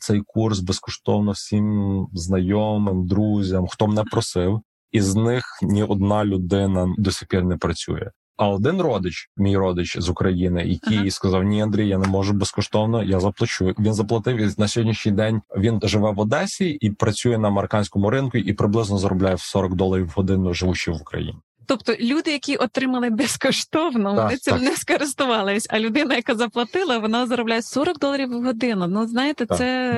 цей 0.00 0.22
курс 0.26 0.60
безкоштовно 0.60 1.32
всім 1.32 2.06
знайомим, 2.12 3.06
друзям, 3.06 3.66
хто 3.66 3.86
мене 3.86 4.04
просив, 4.04 4.60
і 4.92 5.00
з 5.00 5.14
них 5.14 5.44
ні 5.62 5.82
одна 5.82 6.24
людина 6.24 6.94
до 6.98 7.10
сих 7.10 7.28
пір 7.28 7.44
не 7.44 7.56
працює. 7.56 8.10
А 8.36 8.48
один 8.48 8.82
родич, 8.82 9.30
мій 9.36 9.56
родич 9.56 9.98
з 9.98 10.08
України, 10.08 10.64
який 10.66 10.98
Ага. 10.98 11.10
сказав: 11.10 11.42
Ні, 11.42 11.62
Андрій, 11.62 11.88
я 11.88 11.98
не 11.98 12.08
можу 12.08 12.32
безкоштовно, 12.32 13.02
я 13.02 13.20
заплачу. 13.20 13.74
Він 13.78 13.94
заплатив 13.94 14.36
і 14.36 14.50
на 14.58 14.68
сьогоднішній 14.68 15.12
день. 15.12 15.40
Він 15.56 15.80
живе 15.82 16.10
в 16.10 16.20
Одесі 16.20 16.68
і 16.70 16.90
працює 16.90 17.38
на 17.38 17.48
американському 17.48 18.10
ринку, 18.10 18.38
і 18.38 18.52
приблизно 18.52 18.98
заробляє 18.98 19.34
в 19.34 19.40
40 19.40 19.74
доларів 19.74 20.06
в 20.06 20.12
годину, 20.16 20.54
живучи 20.54 20.92
в 20.92 20.96
Україні. 20.96 21.38
Тобто 21.70 21.94
люди, 22.00 22.30
які 22.32 22.56
отримали 22.56 23.10
безкоштовно, 23.10 24.14
Так, 24.16 24.24
вони 24.24 24.36
цим 24.36 24.54
так. 24.54 24.62
не 24.62 24.76
скористувались. 24.76 25.66
А 25.70 25.78
людина, 25.78 26.14
яка 26.14 26.34
заплатила, 26.34 26.98
вона 26.98 27.26
заробляє 27.26 27.62
40 27.62 27.98
доларів 27.98 28.28
в 28.28 28.44
годину. 28.44 28.86
Ну 28.86 29.06
знаєте, 29.06 29.46
Так. 29.46 29.58
це 29.58 29.94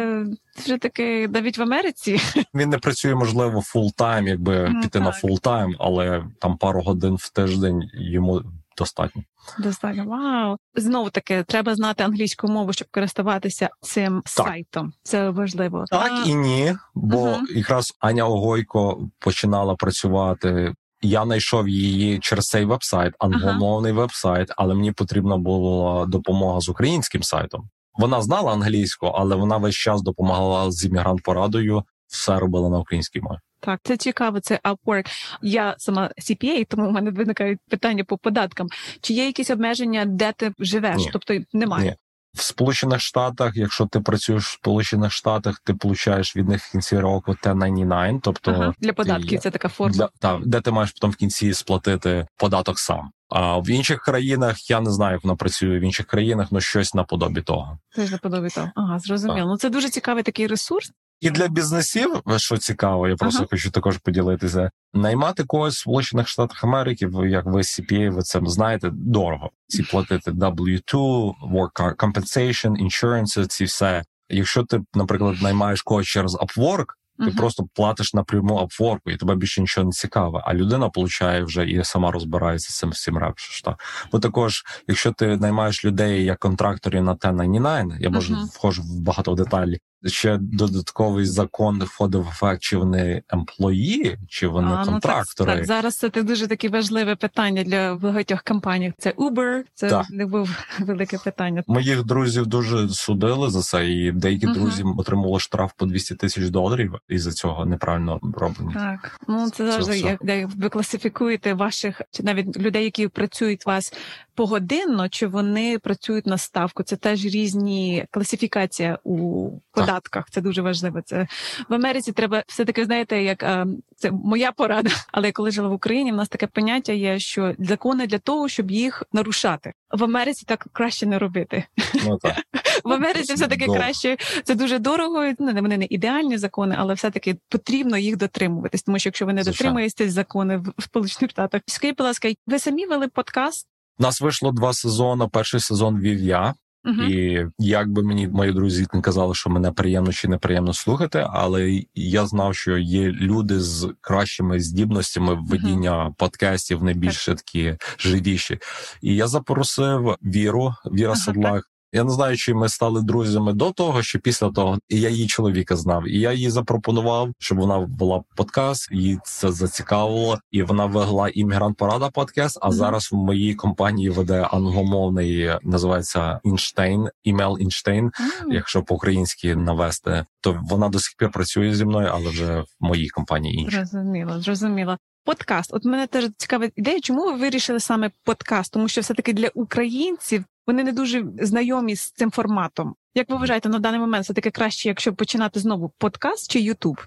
вже 0.59 0.79
таки 0.79 1.29
навіть 1.29 1.59
в 1.59 1.63
Америці. 1.63 2.21
Він 2.55 2.69
не 2.71 2.79
працює, 2.79 3.15
можливо, 3.15 3.61
full-time, 3.61 4.29
якби 4.29 4.69
Ну, 4.75 4.81
піти 4.81 5.01
на 5.01 5.11
так. 5.11 5.23
full-time, 5.25 5.75
але 5.79 6.25
там 6.41 6.57
пару 6.57 6.83
годин 6.83 7.17
в 7.21 7.31
тиждень 7.31 7.83
йому 7.95 8.43
достатньо. 8.79 9.23
Достатньо 9.59 10.05
вау. 10.05 10.57
Знову 10.75 11.11
таки, 11.11 11.45
треба 11.49 11.75
знати 11.75 12.05
англійську 12.05 12.49
мову, 12.49 12.73
щоб 12.73 12.89
користуватися 12.91 13.69
цим 13.81 14.23
сайтом. 14.27 14.93
Це 15.03 15.31
важливо. 15.31 15.85
Так 15.91 16.13
А, 16.13 16.29
і 16.29 16.35
ні, 16.35 16.75
бо 16.95 17.27
Мгм. 17.27 17.47
якраз 17.55 17.95
Аня 18.01 18.27
Огойко 18.27 19.09
починала 19.19 19.75
працювати. 19.75 20.75
Я 21.03 21.25
знайшов 21.25 21.69
її 21.69 22.19
через 22.19 22.47
цей 22.49 22.65
вебсайт, 22.65 23.15
англомовний 23.19 23.93
вебсайт, 23.93 24.53
але 24.57 24.75
мені 24.75 24.93
потрібна 24.93 25.37
була 25.37 26.07
допомога 26.07 26.61
з 26.61 26.69
українським 26.69 27.23
сайтом. 27.23 27.69
Вона 27.95 28.23
знала 28.23 28.53
англійську, 28.53 29.07
але 29.07 29.37
вона 29.37 29.57
весь 29.57 29.75
час 29.75 30.03
допомагала 30.03 30.71
з 30.71 30.85
іммігрант 30.85 31.23
порадою. 31.23 31.83
Все 32.07 32.39
робила 32.39 32.69
на 32.69 32.79
українській 32.79 33.21
мові. 33.21 33.39
Так, 33.61 33.81
це 33.83 33.97
цікаво. 33.97 34.41
Це 34.41 34.61
Upwork. 34.65 35.07
Я 35.43 35.75
сама 35.79 36.11
CPA, 36.19 36.67
тому 36.69 36.89
в 36.89 36.93
мене 36.93 37.11
виникають 37.11 37.59
питання 37.71 38.05
по 38.05 38.19
податкам. 38.19 38.67
Чи 39.01 39.15
є 39.15 39.27
якісь 39.27 39.51
обмеження, 39.51 40.05
де 40.05 40.33
ти 40.33 40.53
живеш? 40.59 40.97
Ні. 40.97 41.11
Тобто 41.13 41.39
немає. 41.53 41.91
Ні. 41.91 41.97
В 42.35 42.43
Сполучених 42.43 43.01
Штатах, 43.01 43.57
якщо 43.57 43.87
ти 43.87 44.01
працюєш 44.01 44.45
в 44.47 44.53
Сполучених 44.53 45.13
Штатах, 45.13 45.61
ти 45.65 45.75
получаєш 45.75 46.37
від 46.37 46.49
них 46.49 46.65
в 46.65 46.73
кінці 46.73 46.99
року 46.99 47.37
1099, 47.43 48.23
тобто 48.23 48.51
Ага. 48.51 48.75
Для 48.79 48.93
податків 48.93 49.41
це 49.41 49.51
така 49.51 49.69
форма. 49.69 49.93
для, 49.95 50.09
та, 50.19 50.41
де 50.45 50.61
ти 50.61 50.71
маєш 50.71 50.91
потім 50.93 51.11
в 51.11 51.17
кінці 51.17 51.55
сплатити 51.55 52.27
податок 52.37 52.79
сам. 52.79 53.11
А 53.29 53.59
в 53.59 53.71
інших 53.71 54.01
країнах 54.03 54.71
я 54.71 54.81
не 54.81 54.91
знаю, 54.91 55.13
як 55.13 55.25
воно 55.25 55.37
працює 55.37 55.79
в 55.79 55.83
інших 55.83 56.07
країнах, 56.07 56.49
але 56.53 56.61
щось 56.61 56.95
наподобі 56.95 57.43
того. 57.43 57.79
Теж 57.97 58.11
наподобі 58.13 58.49
того. 58.49 58.71
Ага, 58.75 58.99
зрозуміло. 58.99 59.39
Так. 59.39 59.47
Ну 59.47 59.57
це 59.57 59.71
дуже 59.71 59.89
цікавий 59.91 60.23
такий 60.23 60.47
ресурс. 60.47 60.93
І 61.23 61.31
для 61.31 61.49
бізнесів, 61.49 62.23
що 62.37 62.57
цікаво, 62.57 63.09
я 63.09 63.17
просто 63.17 63.39
Ага. 63.39 63.49
хочу 63.51 63.71
також 63.71 63.99
поділитися. 63.99 64.71
Наймати 64.95 65.45
когось 65.45 65.75
в 65.75 65.79
Сполучених 65.79 66.29
Штатах 66.29 66.65
Америки, 66.65 67.09
як 67.27 67.45
ви 67.47 67.61
CPA, 67.61 68.11
ви 68.11 68.23
це 68.23 68.41
знаєте, 68.47 68.91
дорого. 68.93 69.51
Ці 69.69 69.83
платити 69.83 70.31
W2, 70.31 71.33
work 71.53 71.97
compensation, 71.97 72.83
insurance, 72.85 73.47
ці 73.47 73.65
все. 73.65 74.05
Якщо 74.29 74.63
ти, 74.65 74.81
наприклад, 74.95 75.37
наймаєш 75.43 75.83
когось 75.83 76.07
через 76.07 76.35
Upwork, 76.37 76.85
ти 77.19 77.25
Мгм. 77.25 77.37
просто 77.37 77.65
платиш 77.75 78.15
напряму 78.15 78.61
Upwork, 78.61 78.99
і 79.07 79.17
тебе 79.17 79.35
більше 79.37 79.61
нічого 79.61 79.85
не 79.85 79.93
цікаве. 79.93 80.43
А 80.47 80.55
людина 80.55 80.89
получає 80.89 81.45
вже 81.45 81.67
і 81.71 81.85
сама 81.85 82.11
розбирається 82.11 82.73
з 82.73 82.79
цим 82.79 82.91
всім 82.91 83.19
репше. 83.19 83.75
Бо 84.13 84.19
також, 84.19 84.63
якщо 84.89 85.13
ти 85.13 85.37
наймаєш 85.37 85.85
людей 85.85 86.25
як 86.25 86.39
контракторів 86.39 87.03
на 87.03 87.15
1099, 87.15 88.01
я 88.01 88.11
може 88.11 88.33
Мгм. 88.33 88.45
вхожу 88.47 88.83
в 88.83 89.01
багато 89.01 89.35
деталей. 89.35 89.81
Ще 90.07 90.39
додатковий 90.41 91.25
закон 91.25 91.83
входив 91.83 92.23
в 92.23 92.29
ефект, 92.29 92.63
чи 92.63 92.77
вони 92.77 93.23
емплої, 93.29 94.19
чи 94.29 94.49
вони 94.49 94.69
А, 94.73 94.85
ну, 94.85 94.93
контрактори. 94.93 95.51
так, 95.51 95.59
так, 95.59 95.67
зараз 95.67 95.97
це 95.97 96.09
дуже 96.09 96.47
таке 96.47 96.69
важливе 96.69 97.17
питання 97.17 97.65
для 97.65 97.95
багатьох 97.95 98.43
компаній. 98.43 98.93
Це 98.99 99.11
Uber, 99.11 99.63
це 99.75 99.91
Так. 99.91 100.11
не 100.11 100.27
був 100.27 100.51
велике 100.81 101.19
питання. 101.19 101.63
Моїх 101.67 102.05
друзів 102.05 102.47
дуже 102.47 102.89
судили 102.89 103.51
за 103.51 103.61
це, 103.63 103.91
і 103.91 104.13
деякі 104.13 104.47
Мгм. 104.47 104.55
друзі 104.55 104.85
отримали 104.99 105.41
штраф 105.41 105.73
по 105.77 105.87
200 105.87 106.15
тисяч 106.15 106.49
доларів 106.49 106.95
із 107.09 107.23
за 107.23 107.33
цього 107.33 107.67
неправильно 107.67 108.21
роблення. 108.35 108.75
Так, 108.75 109.21
ну 109.29 109.51
це 109.51 109.73
завжди 109.73 109.99
як 109.99 110.19
де 110.23 110.49
ви 110.57 110.69
класифікуєте 110.69 111.55
ваших 111.55 112.03
чи 112.11 112.23
навіть 112.23 112.59
людей, 112.59 112.85
які 112.85 113.09
працюють 113.09 113.67
у 113.67 113.71
вас 113.71 113.93
погодинно, 114.35 115.09
чи 115.09 115.27
вони 115.27 115.79
працюють 115.79 116.27
на 116.27 116.39
ставку. 116.39 116.83
Це 116.83 116.97
теж 116.97 117.25
різні 117.25 118.05
класифікація 118.11 118.99
у 119.05 119.51
податках. 119.93 120.31
Це 120.31 120.41
дуже 120.41 120.63
важливо. 120.63 121.03
Це 121.03 121.27
в 121.69 121.75
Америці 121.75 122.13
треба 122.13 122.43
все 122.47 122.65
таки, 122.65 122.85
знаєте, 122.85 123.23
як 123.23 123.43
е, 123.43 123.67
це 123.97 124.11
моя 124.11 124.53
порада. 124.53 124.91
Але 125.13 125.27
я 125.27 125.33
коли 125.33 125.51
жила 125.51 125.69
в 125.69 125.73
Україні, 125.73 126.13
в 126.13 126.17
нас 126.17 126.29
таке 126.29 126.47
поняття 126.47 126.93
є, 126.93 127.19
що 127.19 127.55
закони 127.59 128.07
для 128.07 128.19
того, 128.19 128.49
щоб 128.49 128.71
їх 128.71 129.03
нарушати. 129.13 129.73
В 129.91 130.05
Америці 130.05 130.45
так 130.49 130.67
краще 130.73 131.07
не 131.07 131.19
робити. 131.19 131.65
Ну 132.07 132.19
так. 132.23 132.37
в 132.85 132.93
Америці 132.93 133.35
все 133.35 133.49
таки 133.49 133.67
краще. 133.67 134.17
Це 134.45 134.55
дуже 134.55 134.79
дорого. 134.79 135.33
Ну 135.39 135.53
вони 135.55 135.77
не 135.77 135.87
ідеальні 135.91 136.39
закони, 136.39 136.77
але 136.79 136.95
все 136.95 137.11
таки 137.11 137.37
потрібно 137.49 137.99
їх 137.99 138.17
дотримуватись. 138.17 138.83
Тому 138.83 138.99
що 138.99 139.09
якщо 139.09 139.27
ви 139.27 139.33
не 139.33 139.45
дотримуєтесь 139.45 140.13
закони 140.13 140.57
в 140.57 140.83
Сполучених 140.83 141.31
Штатах, 141.31 141.61
скажіть, 141.67 141.97
будь 141.97 142.07
ласка, 142.07 142.33
ви 142.47 142.59
самі 142.59 142.87
вели 142.87 143.09
подкаст? 143.09 143.67
У 143.99 144.03
Нас 144.03 144.21
вийшло 144.21 144.53
два 144.53 144.73
сезони. 144.73 145.29
Перший 145.33 145.61
сезон 145.61 146.01
вів 146.01 146.21
я. 146.21 146.55
Uh-huh. 146.85 147.09
І 147.09 147.47
як 147.59 147.89
би 147.89 148.03
мені 148.03 148.29
мої 148.29 148.53
друзі 148.53 148.87
не 148.95 149.01
казали, 149.01 149.35
що 149.35 149.51
мене 149.51 149.73
приємно 149.73 150.13
чи 150.13 150.29
неприємно 150.29 150.75
слухати, 150.75 151.27
але 151.31 151.83
я 151.95 152.27
знав, 152.27 152.55
що 152.55 152.79
є 152.79 153.11
люди 153.11 153.61
з 153.61 153.95
кращими 154.01 154.61
здібностями 154.61 155.35
введіння 155.35 155.93
uh-huh. 155.93 156.15
подкастів, 156.15 156.85
найбільше 156.85 157.13
більше 157.13 157.35
такі 157.35 157.77
живіші. 157.99 158.59
І 159.03 159.17
я 159.17 159.27
запросив 159.27 160.17
Віру, 160.23 160.75
Віра 160.93 161.13
uh-huh. 161.13 161.17
Седлак. 161.17 161.72
Я 161.95 162.05
не 162.05 162.11
знаю, 162.11 162.37
чи 162.37 162.55
ми 162.55 162.69
стали 162.69 163.03
друзями 163.03 163.53
до 163.53 163.71
того, 163.71 164.03
чи 164.03 164.19
після 164.19 164.51
того 164.51 164.79
і 164.89 165.01
я 165.01 165.09
її 165.09 165.27
чоловіка 165.27 165.77
знав, 165.77 166.09
і 166.09 166.21
я 166.21 166.33
їй 166.33 166.51
запропонував, 166.51 167.33
щоб 167.39 167.59
вона 167.59 167.79
була 167.79 168.23
подкаст, 168.37 168.93
її 168.93 169.19
це 169.25 169.53
зацікавило, 169.53 170.39
і 170.51 170.63
вона 170.63 170.87
вела 170.87 171.29
іммігрант 171.29 171.77
Порада 171.77 172.11
подкаст. 172.11 172.59
А 172.63 172.71
зараз 172.71 173.13
в 173.13 173.17
моїй 173.17 173.55
компанії 173.55 174.11
веде 174.11 174.49
англомовний, 174.51 175.51
називається 175.63 176.41
Інштейн, 176.45 177.09
імейл 177.25 177.57
Інштейн. 177.61 178.11
Якщо 178.49 178.83
по-українськи 178.83 179.57
навести, 179.57 180.25
то 180.41 180.61
вона 180.63 180.89
до 180.89 180.99
сих 180.99 181.15
пір 181.19 181.31
працює 181.31 181.75
зі 181.75 181.85
мною, 181.85 182.11
але 182.13 182.29
вже 182.29 182.61
в 182.61 182.67
моїй 182.81 183.09
компанії 183.09 183.59
інша. 183.59 183.85
Зрозуміло, 183.85 184.41
зрозуміло. 184.41 184.99
Подкаст, 185.25 185.75
от 185.75 185.85
мене 185.85 186.07
теж 186.07 186.31
цікава 186.37 186.69
ідея, 186.77 187.01
чому 187.01 187.25
ви 187.25 187.37
вирішили 187.37 187.81
саме 187.81 188.11
подкаст? 188.25 188.73
Тому 188.73 188.89
що 188.89 189.01
все 189.01 189.15
таки 189.15 189.33
для 189.33 189.49
українців 189.55 190.45
вони 190.67 190.85
не 190.85 190.93
дуже 190.93 191.25
знайомі 191.41 191.97
з 191.97 192.11
цим 192.11 192.31
форматом. 192.31 192.95
Як 193.15 193.31
ви 193.31 193.37
вважаєте, 193.37 193.69
на 193.69 193.79
даний 193.79 194.01
момент 194.01 194.25
все 194.25 194.35
таки 194.35 194.51
краще, 194.51 194.89
якщо 194.89 195.15
починати 195.15 195.61
знову 195.61 195.93
подкаст 195.99 196.51
чи 196.51 196.61
Ютуб? 196.61 197.01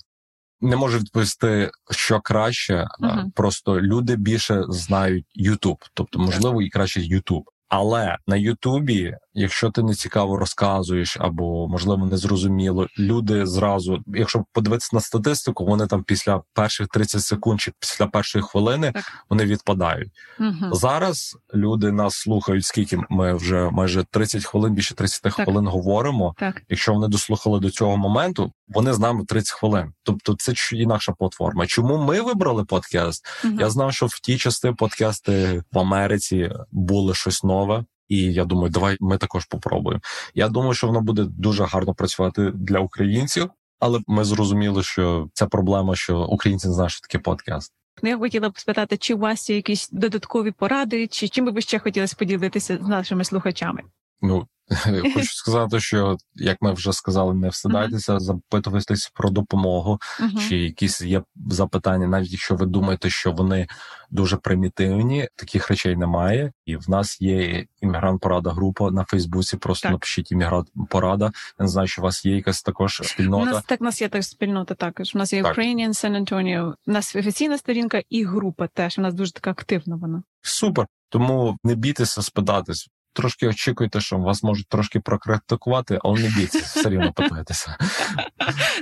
Не 0.62 0.76
можу 0.76 1.00
відповісти, 1.00 1.72
що 1.91 2.22
краще, 2.22 2.88
uh-huh. 3.02 3.32
просто 3.32 3.82
люди 3.82 4.15
більше 4.15 4.63
знають 4.70 5.26
Ютуб, 5.34 5.78
тобто 5.94 6.20
можливо 6.20 6.62
і 6.62 6.70
краще 6.70 7.02
Ютуб. 7.02 7.44
Але 7.68 8.18
на 8.28 8.36
Ютубі, 8.36 9.18
якщо 9.36 9.69
ти 9.69 9.84
не 9.84 9.93
цікаво 9.93 10.38
розказуєш 10.38 11.17
або 11.19 11.67
можливо 11.67 12.06
не 12.06 12.17
зрозуміло, 12.17 12.88
люди 13.00 13.45
зразу, 13.45 14.04
якщо 14.08 14.45
подивитися 14.54 14.89
на 14.93 15.00
статистику, 15.00 15.65
вони 15.65 15.88
там 15.88 16.04
після 16.04 16.41
перших 16.54 16.88
30 16.88 17.21
секунд 17.21 17.62
чи 17.62 17.71
після 17.80 18.08
першої 18.08 18.43
хвилини 18.43 18.91
так. 18.91 19.04
вони 19.30 19.45
відпадають. 19.45 20.12
Угу. 20.39 20.76
Зараз 20.76 21.38
люди 21.54 21.91
нас 21.91 22.15
слухають, 22.15 22.65
скільки 22.65 23.00
ми 23.10 23.34
вже 23.34 23.69
майже 23.71 24.04
30 24.04 24.45
хвилин, 24.45 24.74
більше 24.74 24.95
30 24.95 25.21
так. 25.21 25.34
хвилин 25.34 25.67
говоримо. 25.67 26.36
Так. 26.38 26.62
Якщо 26.69 26.93
вони 26.93 27.08
дослухали 27.08 27.60
до 27.60 27.69
цього 27.69 27.98
моменту, 27.98 28.52
вони 28.67 28.93
з 28.93 29.00
нами 29.00 29.26
30 29.26 29.52
хвилин. 29.52 29.93
Тобто, 30.04 30.36
це 30.38 30.54
інакша 30.71 31.12
платформа. 31.12 31.67
Чому 31.67 31.98
ми 31.98 32.21
вибрали 32.21 32.65
подкаст? 32.65 33.26
Угу. 33.45 33.54
Я 33.60 33.69
знав, 33.69 33.93
що 33.93 34.06
в 34.06 34.19
ті 34.19 34.38
части 34.38 34.71
подкасти 34.71 35.63
в 35.71 35.80
Америці 35.80 36.52
були 36.71 37.13
щось 37.13 37.43
нове. 37.43 37.84
І 38.08 38.34
я 38.34 38.46
думаю, 38.46 38.70
давай 38.70 38.98
ми 39.00 39.18
також 39.18 39.46
попробуємо. 39.46 40.02
Я 40.36 40.50
думаю, 40.50 40.74
що 40.74 40.88
воно 40.88 41.02
буде 41.02 41.24
дуже 41.24 41.63
гарно 41.63 41.94
працювати 41.94 42.52
для 42.52 42.80
українців, 42.80 43.50
але 43.80 44.00
ми 44.08 44.24
зрозуміли, 44.24 44.84
що 44.84 45.30
ця 45.34 45.46
проблема, 45.46 45.96
що 45.96 46.20
українці 46.20 46.68
не 46.68 46.74
знають, 46.74 46.91
що 46.91 47.02
таке 47.02 47.20
подкаст. 47.20 47.74
Я 48.04 48.18
хотіла 48.18 48.50
б 48.50 48.60
спитати, 48.60 48.98
чи 48.98 49.13
у 49.13 49.18
вас 49.18 49.50
є 49.50 49.56
якісь 49.56 49.89
додаткові 49.89 50.52
поради, 50.52 51.08
чи 51.08 51.28
чим 51.28 51.46
би 51.46 51.52
ви 51.52 51.62
ще 51.62 51.80
хотіли 51.80 52.08
поділитися 52.18 52.80
з 52.82 52.88
нашими 52.88 53.24
слухачами? 53.24 53.84
Ну 54.22 54.48
Хочу 55.13 55.34
сказати, 55.34 55.80
що 55.80 56.17
як 56.36 56.58
ми 56.62 56.73
вже 56.73 56.93
сказали, 56.93 57.34
не 57.34 57.49
встидайтеся, 57.49 58.13
uh-huh. 58.13 58.19
запитуватись 58.19 59.12
про 59.13 59.30
допомогу, 59.30 59.99
uh-huh. 60.19 60.49
чи 60.49 60.58
якісь 60.58 61.01
є 61.01 61.23
запитання, 61.49 62.08
навіть 62.08 62.32
якщо 62.32 62.56
ви 62.56 62.65
думаєте, 62.65 63.10
що 63.10 63.32
вони 63.32 63.67
дуже 64.10 64.38
примітивні, 64.38 65.28
таких 65.36 65.69
речей 65.69 65.95
немає. 65.95 66.51
І 66.65 66.75
в 66.75 66.89
нас 66.89 67.21
є 67.21 67.65
іммігрант 67.82 68.21
порада 68.21 68.49
група 68.49 68.91
на 68.91 69.06
Фейсбуці. 69.06 69.58
Просто 69.58 69.84
так. 69.84 69.91
напишіть 69.91 70.32
іммігрант 70.32 70.67
порада. 70.89 71.25
Я 71.60 71.63
не 71.63 71.67
знаю, 71.67 71.88
що 71.88 72.01
у 72.01 72.04
вас 72.04 72.25
є 72.25 72.36
якась 72.36 72.62
також 72.62 73.01
спільнота. 73.04 73.51
У 73.51 73.54
нас 73.54 73.63
так 73.63 73.82
у 73.82 73.84
нас 73.84 74.01
є 74.01 74.10
теж 74.10 74.28
спільнота. 74.28 74.75
Також 74.75 75.15
у 75.15 75.17
нас 75.17 75.34
є 75.34 75.43
так. 75.43 75.58
Ukrainian 75.58 75.89
San 75.89 76.25
Antonio, 76.25 76.73
У 76.88 76.91
нас 76.91 77.15
офіційна 77.15 77.58
сторінка 77.58 78.01
і 78.10 78.23
група. 78.23 78.67
Теж 78.67 78.99
у 78.99 79.01
нас 79.01 79.13
дуже 79.13 79.32
така 79.32 79.51
активна. 79.51 79.95
Вона 79.95 80.23
супер. 80.41 80.88
Тому 81.10 81.58
не 81.63 81.75
бійтеся 81.75 82.21
спитатись 82.21 82.89
трошки 83.15 83.47
очікуєте, 83.47 83.99
що 84.01 84.17
вас 84.17 84.43
можуть 84.43 84.67
трошки 84.67 84.99
прокритикувати, 84.99 85.99
але 86.04 86.19
не 86.19 86.30
бійтеся, 86.30 86.80
все 86.80 86.89
рівно 86.89 87.13
питайтеся. 87.15 87.78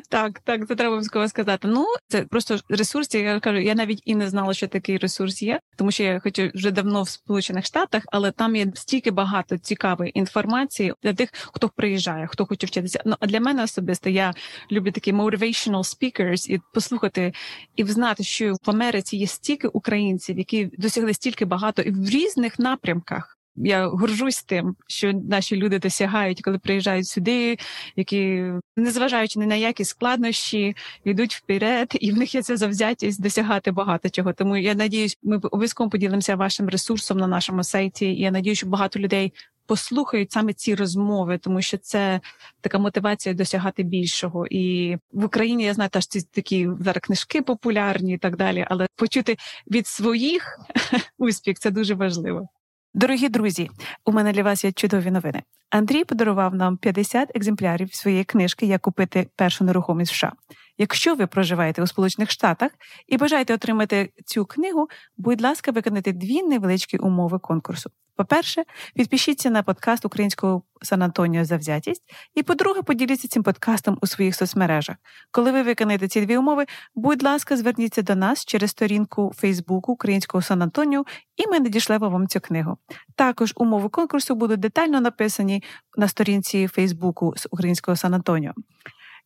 Так, 0.10 0.40
так, 0.40 0.68
це 0.68 0.76
треба 0.76 0.90
обов'язково 0.90 1.28
сказати. 1.28 1.68
Ну, 1.68 1.86
це 2.08 2.22
просто 2.22 2.60
ресурс, 2.70 3.16
я 3.16 3.40
кажу, 3.40 3.58
я 3.58 3.76
навіть 3.76 4.02
і 4.06 4.16
не 4.16 4.30
знала, 4.30 4.54
що 4.54 4.68
такий 4.68 4.98
ресурс 4.98 5.42
є, 5.42 5.60
тому 5.78 5.92
що 5.92 6.04
я 6.04 6.20
хочу 6.20 6.52
вже 6.56 6.72
давно 6.72 7.04
в 7.04 7.10
Сполучених 7.10 7.66
Штатах, 7.66 8.04
але 8.12 8.32
там 8.32 8.56
є 8.56 8.68
стільки 8.76 9.12
багато 9.12 9.58
цікавої 9.58 10.20
інформації 10.20 10.94
для 11.04 11.14
тих, 11.14 11.30
хто 11.34 11.70
приїжджає, 11.70 12.28
хто 12.28 12.46
хоче 12.46 12.68
вчитися. 12.68 13.02
Ну 13.06 13.16
а 13.20 13.26
для 13.28 13.40
мене 13.40 13.64
особисто 13.64 14.10
я 14.10 14.34
люблю 14.72 14.92
такі 14.92 15.14
motivational 15.14 15.84
speakers 15.84 16.50
і 16.50 16.62
послухати 16.74 17.34
і 17.76 17.84
знати, 17.84 18.24
що 18.24 18.54
в 18.54 18.70
Америці 18.70 19.18
є 19.18 19.28
стільки 19.28 19.68
українців, 19.68 20.38
які 20.38 20.70
досягли 20.78 21.14
стільки 21.14 21.46
багато 21.46 21.82
і 21.82 21.92
в 21.92 22.10
різних 22.10 22.60
напрямках. 22.60 23.38
Я 23.56 23.88
горжусь 23.88 24.44
тим, 24.44 24.76
що 24.88 25.14
наші 25.14 25.56
люди 25.56 25.80
досягають, 25.80 26.42
коли 26.42 26.58
приїжджають 26.60 27.08
сюди, 27.08 27.58
які 27.96 28.44
незважаючи 28.78 29.40
ні 29.40 29.46
на 29.46 29.56
які 29.56 29.86
складнощі, 29.86 30.76
йдуть 31.04 31.36
вперед, 31.36 31.98
і 32.00 32.12
в 32.12 32.18
них 32.18 32.36
є 32.36 32.42
ця 32.42 32.58
завзятість 32.58 33.22
досягати 33.22 33.72
багато 33.72 34.10
чого. 34.10 34.34
Тому 34.34 34.58
я 34.58 34.76
надіюсь, 34.76 35.18
ми 35.24 35.38
обов'язково 35.38 35.90
поділимося 35.90 36.36
вашим 36.36 36.70
ресурсом 36.70 37.18
на 37.18 37.28
нашому 37.28 37.64
сайті. 37.64 38.06
І 38.06 38.20
Я 38.20 38.32
надію, 38.32 38.56
що 38.56 38.68
багато 38.68 39.00
людей 39.00 39.34
послухають 39.66 40.32
саме 40.32 40.54
ці 40.54 40.76
розмови, 40.76 41.38
тому 41.38 41.62
що 41.62 41.78
це 41.78 42.22
така 42.62 42.80
мотивація 42.80 43.36
досягати 43.36 43.84
більшого. 43.84 44.48
І 44.48 44.96
в 45.12 45.26
Україні 45.26 45.64
я 45.64 45.74
знаю, 45.74 45.90
теж 45.90 46.08
ці 46.08 46.22
такі 46.22 46.70
зараз 46.80 47.02
книжки 47.02 47.42
популярні 47.42 48.14
і 48.14 48.18
так 48.18 48.38
далі, 48.38 48.66
але 48.70 48.88
почути 48.96 49.38
від 49.72 49.88
своїх 49.88 50.60
успіх 51.18 51.60
це 51.60 51.72
дуже 51.72 51.96
важливо. 51.96 52.50
Дорогі 52.96 53.30
друзі, 53.30 53.70
у 54.06 54.12
мене 54.12 54.32
для 54.32 54.44
вас 54.44 54.64
є 54.64 54.72
чудові 54.72 55.12
новини. 55.12 55.42
Андрій 55.70 56.04
подарував 56.04 56.56
нам 56.56 56.78
50 56.78 57.32
екземплярів 57.36 57.94
своєї 57.94 58.24
книжки 58.24 58.66
Як 58.66 58.82
купити 58.82 59.28
першу 59.36 59.64
нерухомість 59.64 60.12
в 60.12 60.16
США. 60.16 60.32
Якщо 60.78 61.16
ви 61.16 61.28
проживаєте 61.28 61.84
у 61.84 61.88
Сполучених 61.88 62.32
Штатах 62.32 62.72
і 63.08 63.18
бажаєте 63.18 63.54
отримати 63.54 64.10
цю 64.26 64.46
книгу, 64.46 64.88
будь 65.18 65.42
ласка, 65.42 65.72
виконайте 65.72 66.12
дві 66.12 66.44
невеличкі 66.44 66.98
умови 66.98 67.40
конкурсу. 67.40 67.90
По-перше, 68.16 68.64
підпишіться 68.96 69.50
на 69.50 69.64
подкаст 69.64 70.06
українського 70.06 70.64
Сан 70.82 71.02
Антоніо 71.02 71.46
завзятість. 71.46 72.02
І 72.36 72.44
по-друге, 72.44 72.82
поділіться 72.82 73.28
цим 73.28 73.44
подкастом 73.44 73.98
у 74.02 74.08
своїх 74.08 74.36
соцмережах. 74.36 74.96
Коли 75.32 75.52
ви 75.52 75.64
виконаєте 75.64 76.08
ці 76.08 76.26
дві 76.26 76.38
умови, 76.38 76.66
будь 76.96 77.24
ласка, 77.24 77.58
зверніться 77.58 78.02
до 78.02 78.16
нас 78.16 78.46
через 78.46 78.72
сторінку 78.72 79.32
Фейсбуку 79.36 79.92
Українського 79.92 80.42
Сан 80.42 80.62
Антоніо, 80.62 81.04
і 81.36 81.48
ми 81.48 81.60
надішлемо 81.60 82.10
вам 82.10 82.28
цю 82.28 82.40
книгу. 82.40 82.78
Також 83.16 83.54
умови 83.56 83.90
конкурсу 83.90 84.36
будуть 84.36 84.60
детально 84.60 85.02
написані 85.02 85.64
на 85.98 86.08
сторінці 86.08 86.68
Фейсбуку 86.68 87.34
з 87.38 87.48
Українського 87.52 87.98
Сан 87.98 88.14
Антоніо. 88.14 88.54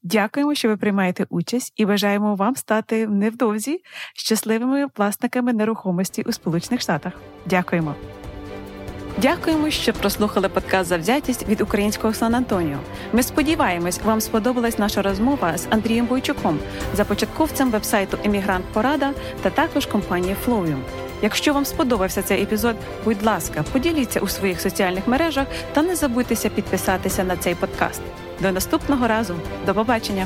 Дякуємо, 0.04 0.56
що 0.56 0.68
ви 0.68 0.78
приймаєте 0.78 1.26
участь, 1.30 1.74
і 1.76 1.86
бажаємо 1.86 2.36
вам 2.36 2.56
стати 2.56 3.08
невдовзі 3.08 3.82
щасливими 4.16 4.88
власниками 4.98 5.54
нерухомості 5.54 6.24
у 6.28 6.32
Сполучених 6.32 6.82
Штатах. 6.82 7.14
Дякуємо. 7.46 7.96
Дякуємо, 9.22 9.70
що 9.70 9.94
прослухали 9.94 10.50
подкаст 10.50 10.90
Завзятість 10.90 11.48
від 11.48 11.62
українського 11.62 12.14
Сан 12.14 12.36
Антоніо. 12.36 12.78
Ми 13.14 13.24
сподіваємось, 13.24 14.02
вам 14.04 14.22
сподобалась 14.22 14.80
наша 14.80 15.02
розмова 15.02 15.58
з 15.58 15.68
Андрієм 15.70 16.06
Бойчуком, 16.06 16.60
започатковцем 16.94 17.72
вебсайту 17.72 18.18
Емігрант 18.24 18.66
Порада 18.74 19.14
та 19.42 19.50
також 19.50 19.86
компанії 19.86 20.36
Флоюм. 20.46 20.82
Якщо 21.22 21.54
вам 21.54 21.66
сподобався 21.66 22.22
цей 22.22 22.44
епізод, 22.44 22.76
будь 23.06 23.24
ласка, 23.24 23.64
поділіться 23.72 24.20
у 24.20 24.28
своїх 24.28 24.62
соціальних 24.62 25.08
мережах 25.08 25.48
та 25.74 25.82
не 25.82 25.96
забудьтеся 25.96 26.50
підписатися 26.50 27.24
на 27.24 27.38
цей 27.38 27.56
подкаст. 27.56 28.02
До 28.42 28.52
наступного 28.52 29.08
разу, 29.08 29.36
до 29.66 29.74
побачення. 29.74 30.26